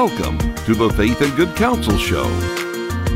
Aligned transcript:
Welcome 0.00 0.36
to 0.66 0.74
the 0.74 0.90
Faith 0.90 1.22
and 1.22 1.34
Good 1.36 1.56
Counsel 1.56 1.96
Show, 1.96 2.26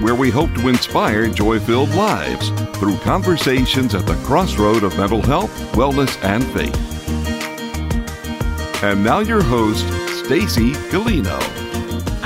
where 0.00 0.14
we 0.14 0.30
hope 0.30 0.50
to 0.54 0.68
inspire 0.68 1.28
joy 1.28 1.60
filled 1.60 1.90
lives 1.90 2.48
through 2.78 2.96
conversations 3.00 3.94
at 3.94 4.06
the 4.06 4.14
crossroad 4.24 4.82
of 4.82 4.96
mental 4.96 5.20
health, 5.20 5.50
wellness, 5.72 6.16
and 6.24 6.42
faith. 6.54 6.74
And 8.82 9.04
now, 9.04 9.18
your 9.18 9.42
host, 9.42 9.86
Stacy 10.24 10.72
Galino. 10.88 11.59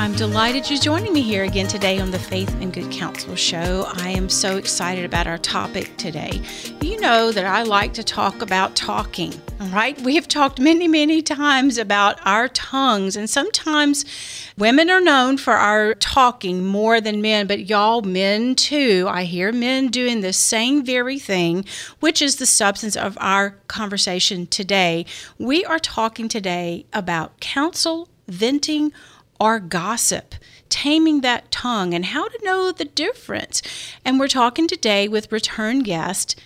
I'm 0.04 0.12
delighted 0.12 0.68
you're 0.68 0.78
joining 0.78 1.14
me 1.14 1.22
here 1.22 1.44
again 1.44 1.66
today 1.66 1.98
on 1.98 2.10
the 2.10 2.18
Faith 2.18 2.54
and 2.60 2.70
Good 2.70 2.92
Counsel 2.92 3.34
Show. 3.36 3.90
I 3.94 4.10
am 4.10 4.28
so 4.28 4.58
excited 4.58 5.02
about 5.02 5.26
our 5.26 5.38
topic 5.38 5.96
today. 5.96 6.42
You 6.82 7.00
know 7.00 7.32
that 7.32 7.46
I 7.46 7.62
like 7.62 7.94
to 7.94 8.04
talk 8.04 8.42
about 8.42 8.76
talking, 8.76 9.32
right? 9.72 9.98
We 10.02 10.16
have 10.16 10.28
talked 10.28 10.60
many, 10.60 10.88
many 10.88 11.22
times 11.22 11.78
about 11.78 12.20
our 12.26 12.48
tongues, 12.48 13.16
and 13.16 13.30
sometimes 13.30 14.04
women 14.58 14.90
are 14.90 15.00
known 15.00 15.38
for 15.38 15.54
our 15.54 15.94
talking 15.94 16.62
more 16.62 17.00
than 17.00 17.22
men, 17.22 17.46
but 17.46 17.70
y'all, 17.70 18.02
men 18.02 18.56
too. 18.56 19.06
I 19.08 19.24
hear 19.24 19.52
men 19.52 19.88
doing 19.88 20.20
the 20.20 20.34
same 20.34 20.84
very 20.84 21.18
thing, 21.18 21.64
which 22.00 22.20
is 22.20 22.36
the 22.36 22.44
substance 22.44 22.94
of 22.94 23.16
our 23.22 23.56
conversation 23.68 24.48
today. 24.48 25.06
We 25.38 25.64
are 25.64 25.78
talking 25.78 26.28
today 26.28 26.84
about 26.92 27.40
counsel, 27.40 28.10
venting, 28.28 28.92
or 29.40 29.60
gossip, 29.60 30.34
taming 30.68 31.20
that 31.20 31.50
tongue, 31.50 31.94
and 31.94 32.06
how 32.06 32.28
to 32.28 32.44
know 32.44 32.72
the 32.72 32.84
difference. 32.84 33.62
And 34.04 34.18
we're 34.18 34.28
talking 34.28 34.68
today 34.68 35.08
with 35.08 35.32
return 35.32 35.82
guest 35.82 36.40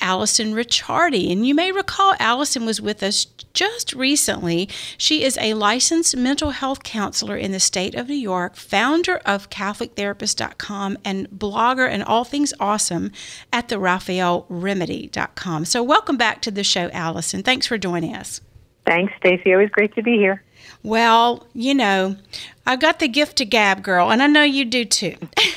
Allison 0.00 0.54
Ricciardi. 0.54 1.30
And 1.32 1.46
you 1.46 1.54
may 1.54 1.72
recall 1.72 2.14
Allison 2.18 2.66
was 2.66 2.80
with 2.80 3.02
us 3.02 3.26
just 3.54 3.92
recently. 3.94 4.68
She 4.98 5.24
is 5.24 5.38
a 5.40 5.54
licensed 5.54 6.16
mental 6.16 6.50
health 6.50 6.82
counselor 6.82 7.36
in 7.36 7.52
the 7.52 7.60
state 7.60 7.94
of 7.94 8.08
New 8.08 8.14
York, 8.14 8.56
founder 8.56 9.16
of 9.18 9.50
CatholicTherapist.com, 9.50 10.98
and 11.04 11.28
blogger 11.30 11.88
and 11.88 12.02
all 12.02 12.24
things 12.24 12.52
awesome 12.60 13.12
at 13.52 13.68
the 13.68 13.76
RaphaelRemedy.com. 13.76 15.64
So, 15.64 15.82
welcome 15.82 16.16
back 16.16 16.42
to 16.42 16.50
the 16.50 16.64
show, 16.64 16.90
Allison. 16.90 17.42
Thanks 17.42 17.66
for 17.66 17.78
joining 17.78 18.14
us. 18.14 18.40
Thanks, 18.84 19.12
Stacy. 19.18 19.52
Always 19.52 19.70
great 19.70 19.94
to 19.94 20.02
be 20.02 20.16
here. 20.16 20.42
Well, 20.86 21.44
you 21.52 21.74
know, 21.74 22.14
I've 22.64 22.78
got 22.78 23.00
the 23.00 23.08
gift 23.08 23.38
to 23.38 23.44
gab, 23.44 23.82
girl, 23.82 24.12
and 24.12 24.22
I 24.22 24.28
know 24.28 24.44
you 24.44 24.64
do 24.64 24.84
too. 24.84 25.16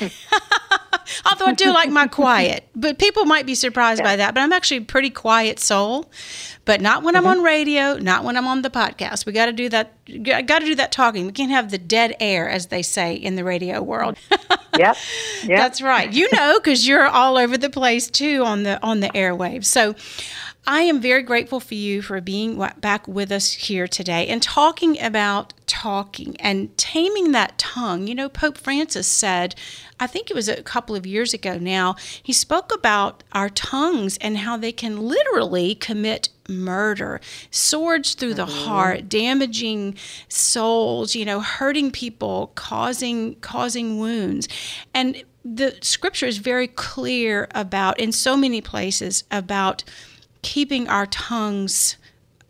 Although 1.30 1.46
I 1.46 1.54
do 1.54 1.72
like 1.72 1.88
my 1.88 2.08
quiet, 2.08 2.66
but 2.74 2.98
people 2.98 3.24
might 3.26 3.46
be 3.46 3.54
surprised 3.54 4.00
yeah. 4.00 4.06
by 4.06 4.16
that. 4.16 4.34
But 4.34 4.40
I'm 4.40 4.52
actually 4.52 4.78
a 4.78 4.82
pretty 4.82 5.08
quiet 5.08 5.60
soul, 5.60 6.10
but 6.64 6.80
not 6.80 7.04
when 7.04 7.14
mm-hmm. 7.14 7.28
I'm 7.28 7.38
on 7.38 7.44
radio, 7.44 7.96
not 7.98 8.24
when 8.24 8.36
I'm 8.36 8.48
on 8.48 8.62
the 8.62 8.70
podcast. 8.70 9.24
We 9.24 9.30
got 9.32 9.46
to 9.46 9.52
do 9.52 9.68
that. 9.68 9.92
I 10.08 10.42
Got 10.42 10.60
to 10.60 10.66
do 10.66 10.74
that 10.74 10.90
talking. 10.90 11.26
We 11.26 11.32
can't 11.32 11.52
have 11.52 11.70
the 11.70 11.78
dead 11.78 12.16
air, 12.18 12.48
as 12.48 12.66
they 12.66 12.82
say 12.82 13.14
in 13.14 13.36
the 13.36 13.44
radio 13.44 13.80
world. 13.80 14.18
yep. 14.76 14.96
yep, 15.44 15.46
that's 15.46 15.80
right. 15.80 16.12
You 16.12 16.28
know, 16.32 16.58
because 16.58 16.88
you're 16.88 17.06
all 17.06 17.38
over 17.38 17.56
the 17.56 17.70
place 17.70 18.10
too 18.10 18.42
on 18.44 18.64
the 18.64 18.82
on 18.82 18.98
the 18.98 19.10
airwaves. 19.10 19.66
So. 19.66 19.94
I 20.66 20.82
am 20.82 21.00
very 21.00 21.22
grateful 21.22 21.58
for 21.58 21.74
you 21.74 22.02
for 22.02 22.20
being 22.20 22.62
back 22.78 23.08
with 23.08 23.32
us 23.32 23.52
here 23.52 23.88
today 23.88 24.26
and 24.28 24.42
talking 24.42 25.00
about 25.00 25.54
talking 25.66 26.36
and 26.38 26.76
taming 26.76 27.32
that 27.32 27.56
tongue. 27.56 28.06
You 28.06 28.14
know, 28.14 28.28
Pope 28.28 28.58
Francis 28.58 29.06
said, 29.06 29.54
I 29.98 30.06
think 30.06 30.30
it 30.30 30.34
was 30.34 30.48
a 30.48 30.62
couple 30.62 30.94
of 30.94 31.06
years 31.06 31.32
ago 31.32 31.58
now, 31.58 31.96
he 32.22 32.32
spoke 32.32 32.74
about 32.74 33.24
our 33.32 33.48
tongues 33.48 34.18
and 34.18 34.38
how 34.38 34.56
they 34.56 34.72
can 34.72 35.00
literally 35.00 35.74
commit 35.74 36.28
murder, 36.48 37.20
swords 37.50 38.14
through 38.14 38.34
the 38.34 38.46
mm-hmm. 38.46 38.68
heart, 38.68 39.08
damaging 39.08 39.96
souls, 40.28 41.14
you 41.14 41.24
know, 41.24 41.40
hurting 41.40 41.90
people, 41.90 42.52
causing 42.54 43.36
causing 43.36 43.98
wounds. 43.98 44.48
And 44.92 45.24
the 45.44 45.76
scripture 45.80 46.26
is 46.26 46.38
very 46.38 46.68
clear 46.68 47.48
about 47.54 47.98
in 47.98 48.12
so 48.12 48.36
many 48.36 48.60
places 48.60 49.24
about 49.30 49.84
keeping 50.42 50.88
our 50.88 51.06
tongues 51.06 51.96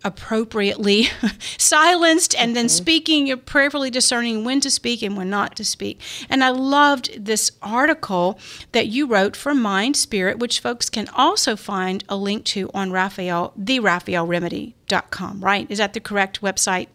appropriately 0.02 1.08
silenced 1.58 2.34
and 2.38 2.56
then 2.56 2.68
speaking 2.68 3.30
uh, 3.30 3.36
prayerfully 3.36 3.90
discerning 3.90 4.44
when 4.44 4.60
to 4.60 4.70
speak 4.70 5.02
and 5.02 5.16
when 5.16 5.28
not 5.28 5.54
to 5.54 5.64
speak 5.64 6.00
and 6.30 6.42
i 6.42 6.48
loved 6.48 7.22
this 7.22 7.52
article 7.60 8.38
that 8.72 8.86
you 8.86 9.06
wrote 9.06 9.36
for 9.36 9.54
mind 9.54 9.94
spirit 9.94 10.38
which 10.38 10.60
folks 10.60 10.88
can 10.88 11.06
also 11.08 11.54
find 11.54 12.02
a 12.08 12.16
link 12.16 12.44
to 12.44 12.70
on 12.72 12.90
raphael 12.90 13.52
the 13.56 13.78
raphaelremedy.com 13.78 15.44
right 15.44 15.70
is 15.70 15.78
that 15.78 15.92
the 15.92 16.00
correct 16.00 16.40
website 16.40 16.88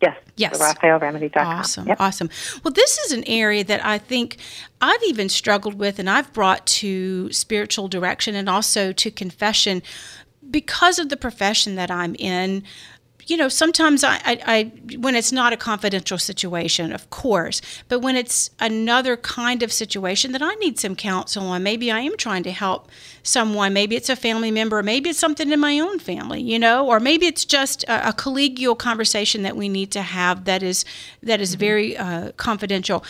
Yes. 0.00 0.18
Yes. 0.36 0.58
RaphaelRemedy.com. 0.60 1.46
Awesome. 1.46 1.88
Yep. 1.88 2.00
Awesome. 2.00 2.30
Well, 2.62 2.72
this 2.72 2.98
is 2.98 3.12
an 3.12 3.24
area 3.26 3.64
that 3.64 3.82
I 3.84 3.96
think 3.96 4.36
I've 4.80 5.02
even 5.04 5.28
struggled 5.28 5.78
with 5.78 5.98
and 5.98 6.10
I've 6.10 6.30
brought 6.32 6.66
to 6.66 7.32
spiritual 7.32 7.88
direction 7.88 8.34
and 8.34 8.48
also 8.48 8.92
to 8.92 9.10
confession 9.10 9.82
because 10.50 10.98
of 10.98 11.08
the 11.08 11.16
profession 11.16 11.74
that 11.76 11.90
I'm 11.90 12.14
in, 12.16 12.62
you 13.26 13.36
know, 13.36 13.48
sometimes 13.48 14.04
I, 14.04 14.16
I, 14.16 14.38
I, 14.46 14.96
when 14.96 15.14
it's 15.14 15.32
not 15.32 15.52
a 15.52 15.56
confidential 15.56 16.18
situation, 16.18 16.92
of 16.92 17.08
course, 17.10 17.60
but 17.88 18.00
when 18.00 18.16
it's 18.16 18.50
another 18.60 19.16
kind 19.16 19.62
of 19.62 19.72
situation 19.72 20.32
that 20.32 20.42
I 20.42 20.54
need 20.56 20.78
some 20.78 20.94
counsel 20.94 21.46
on, 21.46 21.62
maybe 21.62 21.90
I 21.90 22.00
am 22.00 22.16
trying 22.16 22.42
to 22.44 22.52
help 22.52 22.90
someone. 23.22 23.72
Maybe 23.72 23.96
it's 23.96 24.10
a 24.10 24.16
family 24.16 24.50
member, 24.50 24.82
maybe 24.82 25.10
it's 25.10 25.18
something 25.18 25.50
in 25.50 25.60
my 25.60 25.78
own 25.78 25.98
family, 25.98 26.42
you 26.42 26.58
know, 26.58 26.86
or 26.86 27.00
maybe 27.00 27.26
it's 27.26 27.44
just 27.44 27.84
a, 27.84 28.10
a 28.10 28.12
collegial 28.12 28.76
conversation 28.76 29.42
that 29.42 29.56
we 29.56 29.68
need 29.68 29.90
to 29.92 30.02
have 30.02 30.44
that 30.44 30.62
is 30.62 30.84
that 31.22 31.40
is 31.40 31.52
mm-hmm. 31.52 31.60
very 31.60 31.96
uh, 31.96 32.32
confidential 32.32 33.04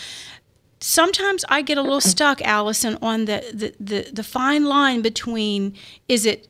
sometimes 0.81 1.43
I 1.49 1.61
get 1.63 1.77
a 1.79 1.81
little 1.81 2.01
stuck, 2.01 2.41
Allison, 2.41 2.97
on 3.01 3.25
the, 3.25 3.43
the, 3.51 3.73
the, 3.79 4.11
the, 4.11 4.23
fine 4.23 4.65
line 4.65 5.01
between 5.01 5.73
is 6.07 6.27
it 6.27 6.47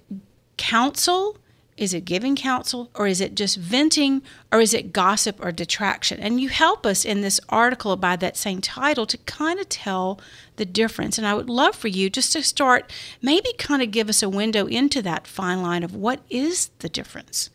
counsel? 0.69 1.37
Is 1.77 1.93
it 1.93 2.05
giving 2.05 2.35
counsel 2.35 2.89
or 2.95 3.05
is 3.05 3.19
it 3.19 3.35
just 3.35 3.57
venting 3.57 4.21
or 4.51 4.61
is 4.61 4.73
it 4.73 4.93
gossip 4.93 5.43
or 5.43 5.51
detraction? 5.51 6.19
And 6.19 6.39
you 6.39 6.47
help 6.49 6.85
us 6.85 7.03
in 7.03 7.21
this 7.21 7.39
article 7.49 7.97
by 7.97 8.15
that 8.15 8.37
same 8.37 8.61
title 8.61 9.05
to 9.07 9.17
kind 9.19 9.59
of 9.59 9.67
tell 9.67 10.19
the 10.55 10.65
difference. 10.65 11.17
And 11.17 11.27
I 11.27 11.33
would 11.33 11.49
love 11.49 11.75
for 11.75 11.89
you 11.89 12.09
just 12.09 12.31
to 12.33 12.41
start, 12.41 12.91
maybe 13.21 13.49
kind 13.57 13.81
of 13.81 13.91
give 13.91 14.07
us 14.07 14.23
a 14.23 14.29
window 14.29 14.67
into 14.67 15.01
that 15.01 15.27
fine 15.27 15.61
line 15.61 15.83
of 15.83 15.93
what 15.93 16.21
is 16.29 16.71
the 16.79 16.89
difference. 16.89 17.49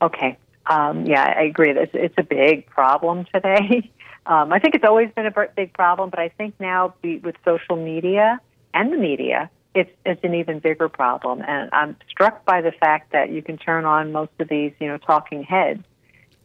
Okay. 0.00 0.38
Um, 0.66 1.06
yeah, 1.06 1.34
I 1.36 1.42
agree. 1.42 1.72
It's, 1.72 1.92
it's 1.92 2.14
a 2.18 2.22
big 2.22 2.66
problem 2.66 3.26
today. 3.34 3.90
Um, 4.28 4.52
I 4.52 4.58
think 4.58 4.74
it's 4.74 4.84
always 4.84 5.08
been 5.14 5.26
a 5.26 5.46
big 5.54 5.72
problem, 5.72 6.10
but 6.10 6.18
I 6.18 6.30
think 6.30 6.58
now 6.58 6.94
with 7.04 7.36
social 7.44 7.76
media 7.76 8.40
and 8.74 8.92
the 8.92 8.96
media, 8.96 9.48
it's 9.76 9.90
it's 10.06 10.24
an 10.24 10.34
even 10.34 10.58
bigger 10.58 10.88
problem. 10.88 11.42
And 11.46 11.68
I'm 11.72 11.96
struck 12.08 12.44
by 12.44 12.62
the 12.62 12.72
fact 12.72 13.12
that 13.12 13.30
you 13.30 13.42
can 13.42 13.58
turn 13.58 13.84
on 13.84 14.10
most 14.10 14.32
of 14.40 14.48
these, 14.48 14.72
you 14.80 14.88
know, 14.88 14.96
talking 14.96 15.42
heads, 15.42 15.84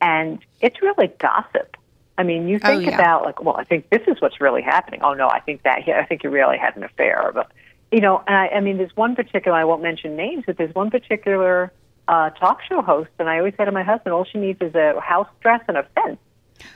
and 0.02 0.40
it's 0.59 0.81
really 0.81 1.08
gossip. 1.08 1.78
I 2.18 2.24
mean, 2.24 2.50
you 2.50 2.59
oh, 2.62 2.68
think 2.68 2.88
oh, 2.88 2.90
yeah. 2.90 2.96
about 2.96 3.24
like, 3.24 3.41
well, 3.41 3.56
I 3.58 3.64
think 3.64 3.90
this 3.90 4.02
is 4.06 4.22
what's 4.22 4.41
really 4.41 4.62
happening. 4.62 5.00
Oh 5.02 5.14
no, 5.14 5.30
I 5.30 5.40
think 5.40 5.64
that 5.64 5.88
yeah, 5.88 6.00
I 6.00 6.06
think 6.06 6.24
he 6.24 6.28
really 6.28 6.58
had 6.58 6.75
an 6.75 6.84
affair. 6.84 7.31
But 7.34 7.50
you 7.91 8.02
know, 8.02 8.22
and 8.28 8.36
I, 8.36 8.47
I 8.50 8.59
mean, 8.59 8.78
there's 8.78 8.96
one 8.96 9.16
particular. 9.16 9.58
I 9.58 9.64
won't 9.64 9.81
mention 9.81 10.18
names, 10.18 10.44
but 10.46 10.58
there's 10.58 10.75
one 10.75 10.91
particular 10.91 11.72
uh, 12.09 12.31
talk 12.31 12.62
show 12.68 12.81
host, 12.81 13.12
and 13.18 13.30
I 13.30 13.38
always 13.38 13.53
say 13.58 13.64
to 13.64 13.72
my 13.72 13.84
husband, 13.84 14.14
all 14.14 14.25
she 14.25 14.40
needs 14.40 14.62
is 14.62 14.75
a 14.75 15.00
house 15.00 15.30
dress 15.40 15.62
and 15.70 15.78
a 15.78 15.84
fence. 15.96 16.20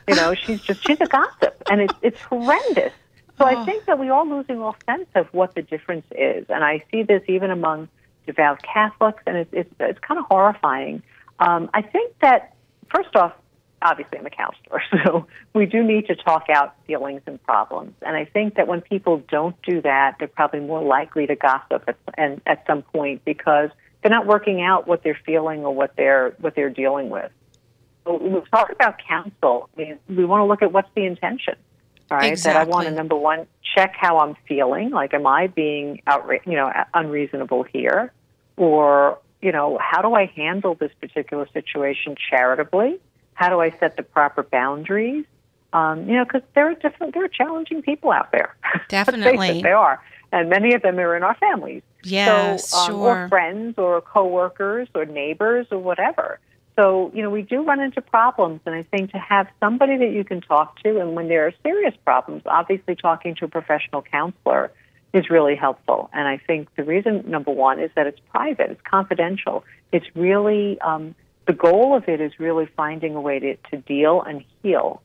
You 0.08 0.16
know, 0.16 0.34
she's 0.34 0.62
just 0.62 0.88
she's 0.88 1.02
a 1.02 1.06
gossip, 1.06 1.62
and 1.70 1.82
it's 1.82 1.94
it's 2.02 2.22
horrendous. 2.22 2.94
So 3.38 3.46
oh. 3.46 3.48
I 3.48 3.66
think 3.66 3.86
that 3.86 4.00
we 4.00 4.10
are 4.10 4.26
losing 4.26 4.62
all 4.62 4.76
sense 4.86 5.08
of 5.16 5.28
what 5.34 5.56
the 5.56 5.62
difference 5.62 6.06
is, 6.12 6.46
and 6.50 6.64
I 6.64 6.84
see 6.92 7.04
this 7.04 7.22
even 7.28 7.52
among 7.52 7.90
devout 8.26 8.62
Catholics, 8.64 9.22
and 9.28 9.38
it's 9.38 9.50
it's, 9.54 9.74
it's 9.80 10.00
kind 10.00 10.20
of 10.20 10.26
horrifying. 10.26 11.04
Um, 11.40 11.70
I 11.74 11.82
think 11.82 12.18
that 12.20 12.56
first 12.94 13.16
off, 13.16 13.34
obviously 13.82 14.20
I'm 14.20 14.26
a 14.26 14.30
counselor, 14.30 14.82
so 15.04 15.28
we 15.54 15.66
do 15.66 15.84
need 15.84 16.08
to 16.08 16.16
talk 16.16 16.46
out 16.50 16.76
feelings 16.88 17.22
and 17.26 17.42
problems. 17.44 17.94
And 18.02 18.16
I 18.16 18.26
think 18.26 18.56
that 18.56 18.68
when 18.68 18.82
people 18.82 19.22
don't 19.30 19.56
do 19.64 19.82
that, 19.82 20.16
they're 20.20 20.28
probably 20.30 20.62
more 20.62 20.82
likely 20.82 21.28
to 21.28 21.36
gossip 21.36 21.84
at, 21.88 21.98
and 22.18 22.42
at 22.46 22.66
some 22.66 22.84
point 22.84 23.26
because 23.26 23.70
they're 24.02 24.12
not 24.12 24.28
working 24.28 24.62
out 24.62 24.88
what 24.88 25.04
they're 25.04 25.20
feeling 25.26 25.66
or 25.66 25.74
what 25.74 25.96
they're 25.98 26.36
what 26.40 26.56
they're 26.56 26.70
dealing 26.70 27.10
with. 27.10 27.32
So 28.06 28.18
when 28.18 28.34
we 28.34 28.42
talk 28.52 28.72
about 28.72 29.00
counsel, 29.06 29.68
we, 29.76 29.96
we 30.08 30.24
want 30.24 30.42
to 30.42 30.46
look 30.46 30.62
at 30.62 30.72
what's 30.72 30.90
the 30.96 31.06
intention 31.06 31.56
right? 32.10 32.32
Exactly. 32.32 32.60
That 32.60 32.68
I 32.68 32.70
want 32.70 32.88
to 32.88 32.94
number 32.94 33.16
one 33.16 33.48
check 33.76 33.96
how 33.98 34.20
I'm 34.20 34.36
feeling. 34.48 34.92
Like, 34.92 35.14
am 35.14 35.28
I 35.28 35.48
being 35.48 36.02
outra- 36.08 36.46
you 36.46 36.54
know 36.54 36.72
unreasonable 36.94 37.64
here, 37.64 38.12
or 38.58 39.20
you 39.42 39.52
know 39.52 39.78
how 39.82 40.02
do 40.02 40.14
I 40.14 40.26
handle 40.36 40.76
this 40.76 40.92
particular 41.00 41.48
situation 41.54 42.16
charitably? 42.30 43.00
How 43.34 43.50
do 43.50 43.60
I 43.60 43.72
set 43.80 43.98
the 43.98 44.04
proper 44.04 44.44
boundaries? 44.44 45.26
Um, 45.74 46.08
you 46.08 46.16
know, 46.16 46.24
because 46.24 46.42
there 46.54 46.70
are 46.70 46.76
different, 46.76 47.14
there 47.14 47.26
are 47.26 47.30
challenging 47.30 47.82
people 47.82 48.12
out 48.12 48.32
there. 48.32 48.56
Definitely, 48.88 49.62
they 49.62 49.72
are, 49.72 50.02
and 50.32 50.50
many 50.50 50.74
of 50.74 50.82
them 50.82 50.98
are 51.00 51.18
in 51.18 51.24
our 51.24 51.36
families. 51.36 51.82
Yes, 52.04 52.70
so, 52.70 52.78
um, 52.78 52.88
sure. 52.88 52.96
Or 52.96 53.30
friends, 53.30 53.78
or 53.78 54.00
coworkers, 54.00 54.88
or 54.96 55.06
neighbors, 55.06 55.68
or 55.72 55.80
whatever. 55.80 56.40
So, 56.76 57.12
you 57.14 57.24
know, 57.24 57.30
we 57.30 57.42
do 57.42 57.64
run 57.64 57.80
into 57.80 58.02
problems, 58.02 58.60
and 58.66 58.76
I 58.76 58.84
think 58.84 59.12
to 59.12 59.18
have 59.18 59.48
somebody 59.62 59.98
that 59.98 60.12
you 60.12 60.26
can 60.26 60.42
talk 60.42 60.82
to, 60.84 61.00
and 61.00 61.16
when 61.16 61.30
there 61.30 61.48
are 61.48 61.54
serious 61.64 61.94
problems, 62.04 62.44
obviously 62.46 62.96
talking 62.96 63.36
to 63.36 63.46
a 63.46 63.48
professional 63.48 64.02
counselor 64.02 64.72
is 65.14 65.30
really 65.30 65.56
helpful. 65.56 66.10
And 66.12 66.28
I 66.28 66.38
think 66.38 66.68
the 66.76 66.84
reason, 66.84 67.24
number 67.28 67.52
one, 67.52 67.80
is 67.80 67.90
that 67.96 68.08
it's 68.08 68.20
private, 68.30 68.72
it's 68.72 68.82
confidential. 68.82 69.64
It's 69.94 70.06
really, 70.16 70.80
um, 70.82 71.16
the 71.48 71.54
goal 71.54 71.96
of 71.96 72.10
it 72.10 72.20
is 72.20 72.34
really 72.40 72.68
finding 72.76 73.16
a 73.16 73.22
way 73.22 73.40
to, 73.40 73.56
to 73.72 73.78
deal 73.78 74.22
and 74.22 74.44
heal. 74.62 75.02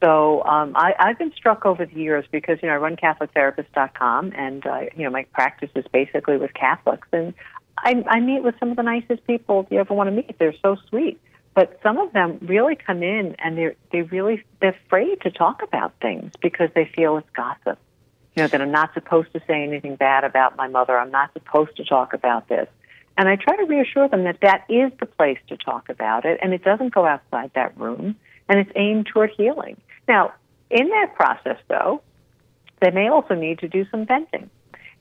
So 0.00 0.44
um, 0.44 0.74
I, 0.76 0.94
I've 0.98 1.18
been 1.18 1.32
struck 1.32 1.66
over 1.66 1.84
the 1.84 1.94
years 1.94 2.24
because, 2.30 2.58
you 2.62 2.68
know, 2.68 2.74
I 2.74 2.78
run 2.78 2.96
CatholicTherapist.com, 2.96 4.32
and, 4.36 4.64
uh, 4.64 4.80
you 4.96 5.04
know, 5.04 5.10
my 5.10 5.24
practice 5.32 5.70
is 5.74 5.84
basically 5.92 6.36
with 6.36 6.54
Catholics. 6.54 7.08
And 7.12 7.34
I, 7.82 8.04
I 8.06 8.20
meet 8.20 8.42
with 8.42 8.54
some 8.60 8.70
of 8.70 8.76
the 8.76 8.82
nicest 8.82 9.26
people 9.26 9.66
you 9.70 9.78
ever 9.78 9.94
want 9.94 10.08
to 10.08 10.12
meet. 10.12 10.38
They're 10.38 10.54
so 10.62 10.76
sweet. 10.88 11.20
But 11.54 11.80
some 11.82 11.98
of 11.98 12.12
them 12.12 12.38
really 12.42 12.76
come 12.76 13.02
in 13.02 13.34
and 13.38 13.58
they're 13.58 13.74
they 13.90 14.02
really 14.02 14.44
they're 14.60 14.78
afraid 14.86 15.20
to 15.22 15.30
talk 15.30 15.62
about 15.62 15.92
things 16.00 16.32
because 16.40 16.70
they 16.74 16.90
feel 16.94 17.16
it's 17.16 17.28
gossip. 17.34 17.78
You 18.36 18.44
know, 18.44 18.46
that 18.48 18.60
I'm 18.60 18.70
not 18.70 18.94
supposed 18.94 19.32
to 19.32 19.40
say 19.46 19.64
anything 19.64 19.96
bad 19.96 20.22
about 20.22 20.56
my 20.56 20.68
mother. 20.68 20.96
I'm 20.96 21.10
not 21.10 21.32
supposed 21.32 21.76
to 21.76 21.84
talk 21.84 22.12
about 22.12 22.48
this. 22.48 22.68
And 23.18 23.28
I 23.28 23.36
try 23.36 23.56
to 23.56 23.64
reassure 23.64 24.08
them 24.08 24.24
that 24.24 24.40
that 24.42 24.64
is 24.68 24.92
the 25.00 25.06
place 25.06 25.38
to 25.48 25.56
talk 25.56 25.88
about 25.88 26.24
it 26.24 26.38
and 26.42 26.54
it 26.54 26.62
doesn't 26.62 26.94
go 26.94 27.04
outside 27.04 27.50
that 27.54 27.76
room 27.76 28.14
and 28.48 28.60
it's 28.60 28.70
aimed 28.76 29.06
toward 29.06 29.30
healing. 29.36 29.76
Now, 30.06 30.32
in 30.70 30.88
that 30.88 31.14
process 31.16 31.58
though, 31.68 32.02
they 32.80 32.90
may 32.90 33.08
also 33.08 33.34
need 33.34 33.58
to 33.58 33.68
do 33.68 33.84
some 33.90 34.06
venting. 34.06 34.48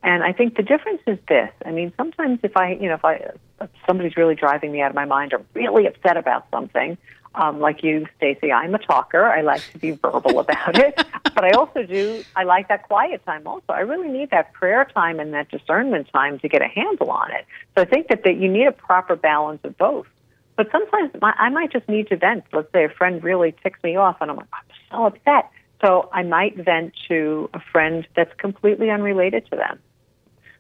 And 0.02 0.24
I 0.24 0.32
think 0.32 0.56
the 0.56 0.64
difference 0.64 1.02
is 1.08 1.18
this. 1.28 1.52
I 1.66 1.72
mean, 1.72 1.92
sometimes 1.98 2.40
if 2.44 2.56
I, 2.56 2.74
you 2.74 2.88
know, 2.88 2.96
if 2.96 3.04
I, 3.06 3.32
if 3.62 3.70
somebody's 3.86 4.16
really 4.16 4.36
driving 4.36 4.72
me 4.72 4.82
out 4.82 4.92
of 4.92 4.96
my 4.96 5.06
mind 5.06 5.34
or 5.34 5.42
really 5.54 5.86
upset 5.88 6.16
about 6.16 6.46
something, 6.52 6.98
um, 7.36 7.60
like 7.60 7.84
you, 7.84 8.08
Stacy, 8.18 8.52
I'm 8.52 8.74
a 8.74 8.80
talker. 8.80 9.26
I 9.26 9.42
like 9.42 9.62
to 9.74 9.78
be 9.78 9.92
verbal 9.92 10.40
about 10.40 10.78
it, 10.80 10.96
but 11.24 11.44
I 11.44 11.52
also 11.52 11.84
do. 11.84 12.24
I 12.36 12.44
like 12.44 12.70
that 12.70 12.88
quiet 12.88 13.24
time. 13.26 13.46
Also, 13.46 13.66
I 13.70 13.82
really 13.82 14.08
need 14.08 14.32
that 14.32 14.54
prayer 14.54 14.86
time 14.86 15.20
and 15.20 15.34
that 15.34 15.50
discernment 15.50 16.10
time 16.12 16.40
to 16.40 16.48
get 16.48 16.62
a 16.62 16.68
handle 16.68 17.12
on 17.12 17.32
it. 17.32 17.46
So 17.76 17.82
I 17.82 17.86
think 17.86 18.08
that, 18.08 18.24
that 18.24 18.38
you 18.38 18.50
need 18.50 18.68
a 18.68 18.72
proper 18.72 19.16
balance 19.16 19.60
of 19.64 19.78
both. 19.78 20.08
But 20.56 20.72
sometimes 20.72 21.12
my, 21.22 21.34
I 21.38 21.50
might 21.50 21.72
just 21.72 21.88
need 21.88 22.08
to 22.08 22.18
vent. 22.18 22.46
Let's 22.52 22.72
say 22.72 22.86
a 22.86 22.90
friend 22.90 23.24
really 23.24 23.54
ticks 23.64 23.82
me 23.84 23.96
off, 23.96 24.18
and 24.22 24.32
I'm 24.32 24.38
like, 24.38 24.48
I'm 24.54 24.76
so 24.92 25.06
upset. 25.06 25.52
So 25.82 26.10
I 26.12 26.24
might 26.24 26.58
vent 26.58 26.94
to 27.08 27.50
a 27.54 27.60
friend 27.60 28.08
that's 28.16 28.34
completely 28.38 28.90
unrelated 28.90 29.46
to 29.52 29.56
them 29.56 29.80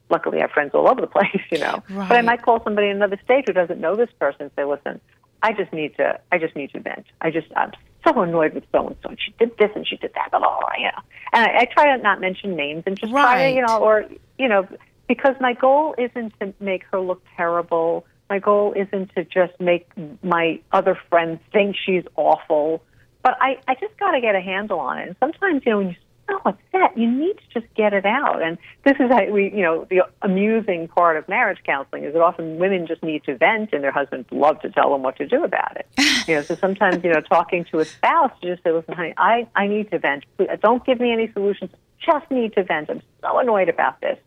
luckily 0.09 0.39
I 0.39 0.41
have 0.41 0.51
friends 0.51 0.71
all 0.73 0.89
over 0.89 1.01
the 1.01 1.07
place, 1.17 1.41
you 1.51 1.59
know. 1.59 1.83
Right. 1.89 2.09
But 2.09 2.17
I 2.17 2.21
might 2.21 2.41
call 2.41 2.63
somebody 2.63 2.87
in 2.87 2.95
another 2.95 3.19
state 3.23 3.45
who 3.47 3.53
doesn't 3.53 3.79
know 3.79 3.95
this 3.95 4.09
person 4.19 4.43
and 4.43 4.51
say, 4.55 4.65
listen, 4.65 4.99
I 5.41 5.53
just 5.53 5.71
need 5.71 5.95
to, 5.97 6.19
I 6.31 6.37
just 6.37 6.55
need 6.55 6.71
to 6.71 6.79
vent. 6.79 7.05
I 7.21 7.31
just, 7.31 7.47
I'm 7.55 7.71
so 8.05 8.19
annoyed 8.21 8.53
with 8.53 8.65
so 8.71 8.87
and 8.87 8.95
so. 9.03 9.15
She 9.17 9.33
did 9.39 9.57
this 9.57 9.71
and 9.75 9.87
she 9.87 9.97
did 9.97 10.11
that, 10.15 10.31
blah, 10.31 10.39
blah, 10.39 10.59
blah, 10.59 10.69
you 10.77 10.85
know. 10.85 11.01
And 11.33 11.45
I, 11.45 11.59
I 11.59 11.65
try 11.65 11.95
to 11.95 12.01
not 12.01 12.19
mention 12.19 12.55
names 12.55 12.83
and 12.85 12.99
just 12.99 13.13
right. 13.13 13.23
try 13.23 13.49
to, 13.49 13.55
you 13.55 13.65
know, 13.65 13.79
or, 13.79 14.05
you 14.37 14.47
know, 14.47 14.67
because 15.07 15.35
my 15.39 15.53
goal 15.53 15.95
isn't 15.97 16.33
to 16.39 16.53
make 16.59 16.83
her 16.91 16.99
look 16.99 17.21
terrible. 17.35 18.05
My 18.29 18.39
goal 18.39 18.73
isn't 18.75 19.13
to 19.15 19.23
just 19.23 19.59
make 19.59 19.87
my 20.23 20.59
other 20.71 20.97
friends 21.09 21.39
think 21.51 21.75
she's 21.75 22.03
awful. 22.15 22.83
But 23.23 23.37
I, 23.41 23.57
I 23.67 23.75
just 23.75 23.97
got 23.97 24.11
to 24.11 24.21
get 24.21 24.35
a 24.35 24.41
handle 24.41 24.79
on 24.79 24.99
it. 24.99 25.07
And 25.07 25.15
sometimes, 25.19 25.63
you 25.65 25.71
know, 25.71 25.77
when 25.79 25.87
you 25.89 25.95
so 26.29 26.41
upset. 26.45 26.97
You 26.97 27.09
need 27.09 27.37
to 27.37 27.59
just 27.59 27.73
get 27.75 27.93
it 27.93 28.05
out. 28.05 28.41
And 28.41 28.57
this 28.83 28.95
is 28.99 29.09
how 29.09 29.25
we, 29.29 29.51
you 29.53 29.61
know, 29.61 29.85
the 29.89 30.01
amusing 30.21 30.87
part 30.87 31.17
of 31.17 31.27
marriage 31.27 31.59
counseling 31.65 32.03
is 32.03 32.13
that 32.13 32.21
often 32.21 32.57
women 32.57 32.87
just 32.87 33.03
need 33.03 33.23
to 33.25 33.37
vent 33.37 33.73
and 33.73 33.83
their 33.83 33.91
husbands 33.91 34.27
love 34.31 34.61
to 34.61 34.69
tell 34.69 34.91
them 34.91 35.03
what 35.03 35.17
to 35.17 35.27
do 35.27 35.43
about 35.43 35.77
it. 35.77 35.87
you 36.27 36.35
know, 36.35 36.41
so 36.41 36.55
sometimes, 36.55 37.03
you 37.03 37.11
know, 37.11 37.21
talking 37.21 37.65
to 37.65 37.79
a 37.79 37.85
spouse, 37.85 38.31
you 38.41 38.51
just 38.51 38.63
say, 38.63 38.71
listen, 38.71 38.93
honey, 38.93 39.13
I, 39.17 39.47
I 39.55 39.67
need 39.67 39.91
to 39.91 39.99
vent. 39.99 40.25
Please, 40.37 40.49
don't 40.61 40.85
give 40.85 40.99
me 40.99 41.11
any 41.11 41.31
solutions. 41.31 41.71
Just 42.05 42.29
need 42.31 42.53
to 42.53 42.63
vent. 42.63 42.89
I'm 42.89 43.01
so 43.21 43.39
annoyed 43.39 43.69
about 43.69 43.99
this. 44.01 44.17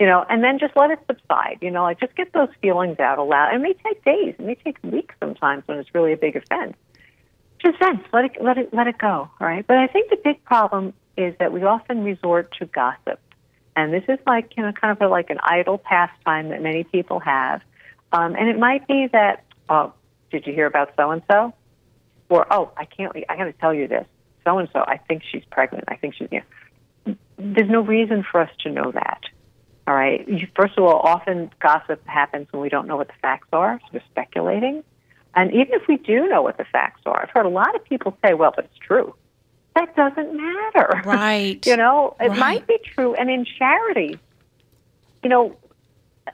You 0.00 0.06
know, 0.06 0.26
and 0.28 0.42
then 0.42 0.58
just 0.58 0.76
let 0.76 0.90
it 0.90 0.98
subside. 1.06 1.58
You 1.62 1.70
know, 1.70 1.84
like 1.84 2.00
just 2.00 2.16
get 2.16 2.32
those 2.32 2.48
feelings 2.60 2.98
out 2.98 3.18
aloud. 3.18 3.54
It 3.54 3.60
may 3.60 3.74
take 3.74 4.04
days. 4.04 4.34
It 4.38 4.44
may 4.44 4.56
take 4.56 4.76
weeks 4.82 5.14
sometimes 5.20 5.62
when 5.66 5.78
it's 5.78 5.94
really 5.94 6.12
a 6.12 6.16
big 6.16 6.34
offense 6.34 6.74
just 7.64 7.78
vent. 7.78 8.04
Let 8.12 8.24
it 8.26 8.32
let 8.42 8.58
it 8.58 8.72
let 8.72 8.86
it 8.86 8.98
go. 8.98 9.08
All 9.08 9.30
right. 9.40 9.66
But 9.66 9.78
I 9.78 9.86
think 9.86 10.10
the 10.10 10.18
big 10.22 10.44
problem 10.44 10.92
is 11.16 11.34
that 11.38 11.52
we 11.52 11.62
often 11.62 12.04
resort 12.04 12.54
to 12.58 12.66
gossip. 12.66 13.20
And 13.76 13.92
this 13.92 14.04
is 14.08 14.18
like, 14.26 14.52
you 14.56 14.62
know, 14.62 14.72
kind 14.72 14.96
of 14.98 15.10
like 15.10 15.30
an 15.30 15.38
idle 15.42 15.78
pastime 15.78 16.50
that 16.50 16.62
many 16.62 16.84
people 16.84 17.20
have. 17.20 17.60
Um, 18.12 18.36
and 18.36 18.48
it 18.48 18.58
might 18.58 18.86
be 18.86 19.08
that, 19.12 19.44
oh, 19.68 19.92
did 20.30 20.46
you 20.46 20.52
hear 20.52 20.66
about 20.66 20.92
so 20.96 21.10
and 21.10 21.22
so? 21.30 21.52
Or, 22.28 22.46
oh, 22.52 22.70
I 22.76 22.84
can't, 22.84 23.14
I 23.28 23.36
got 23.36 23.44
to 23.44 23.52
tell 23.52 23.74
you 23.74 23.88
this. 23.88 24.06
So 24.44 24.58
and 24.58 24.68
so, 24.72 24.80
I 24.80 24.98
think 25.08 25.22
she's 25.30 25.42
pregnant. 25.50 25.84
I 25.88 25.96
think 25.96 26.14
she's, 26.14 26.28
you 26.30 26.40
know. 27.06 27.16
There's 27.36 27.70
no 27.70 27.80
reason 27.80 28.24
for 28.30 28.40
us 28.40 28.50
to 28.60 28.70
know 28.70 28.92
that. 28.92 29.22
All 29.86 29.94
right. 29.94 30.26
First 30.54 30.78
of 30.78 30.84
all, 30.84 31.00
often 31.00 31.50
gossip 31.60 32.06
happens 32.06 32.46
when 32.50 32.62
we 32.62 32.68
don't 32.68 32.86
know 32.86 32.96
what 32.96 33.08
the 33.08 33.14
facts 33.20 33.48
are, 33.52 33.80
so 33.82 33.88
we're 33.92 34.02
speculating. 34.10 34.84
And 35.34 35.50
even 35.50 35.72
if 35.72 35.82
we 35.88 35.96
do 35.96 36.28
know 36.28 36.42
what 36.42 36.56
the 36.56 36.64
facts 36.64 37.00
are, 37.06 37.22
I've 37.22 37.30
heard 37.30 37.44
a 37.44 37.50
lot 37.50 37.74
of 37.74 37.84
people 37.84 38.16
say, 38.24 38.34
well, 38.34 38.52
but 38.54 38.66
it's 38.66 38.78
true 38.78 39.14
that 39.74 39.96
doesn't 39.96 40.34
matter. 40.34 41.02
Right. 41.04 41.64
you 41.66 41.76
know, 41.76 42.16
it 42.20 42.28
right. 42.28 42.38
might 42.38 42.66
be 42.66 42.78
true. 42.94 43.14
And 43.14 43.28
in 43.28 43.44
charity, 43.44 44.18
you 45.22 45.28
know, 45.28 45.56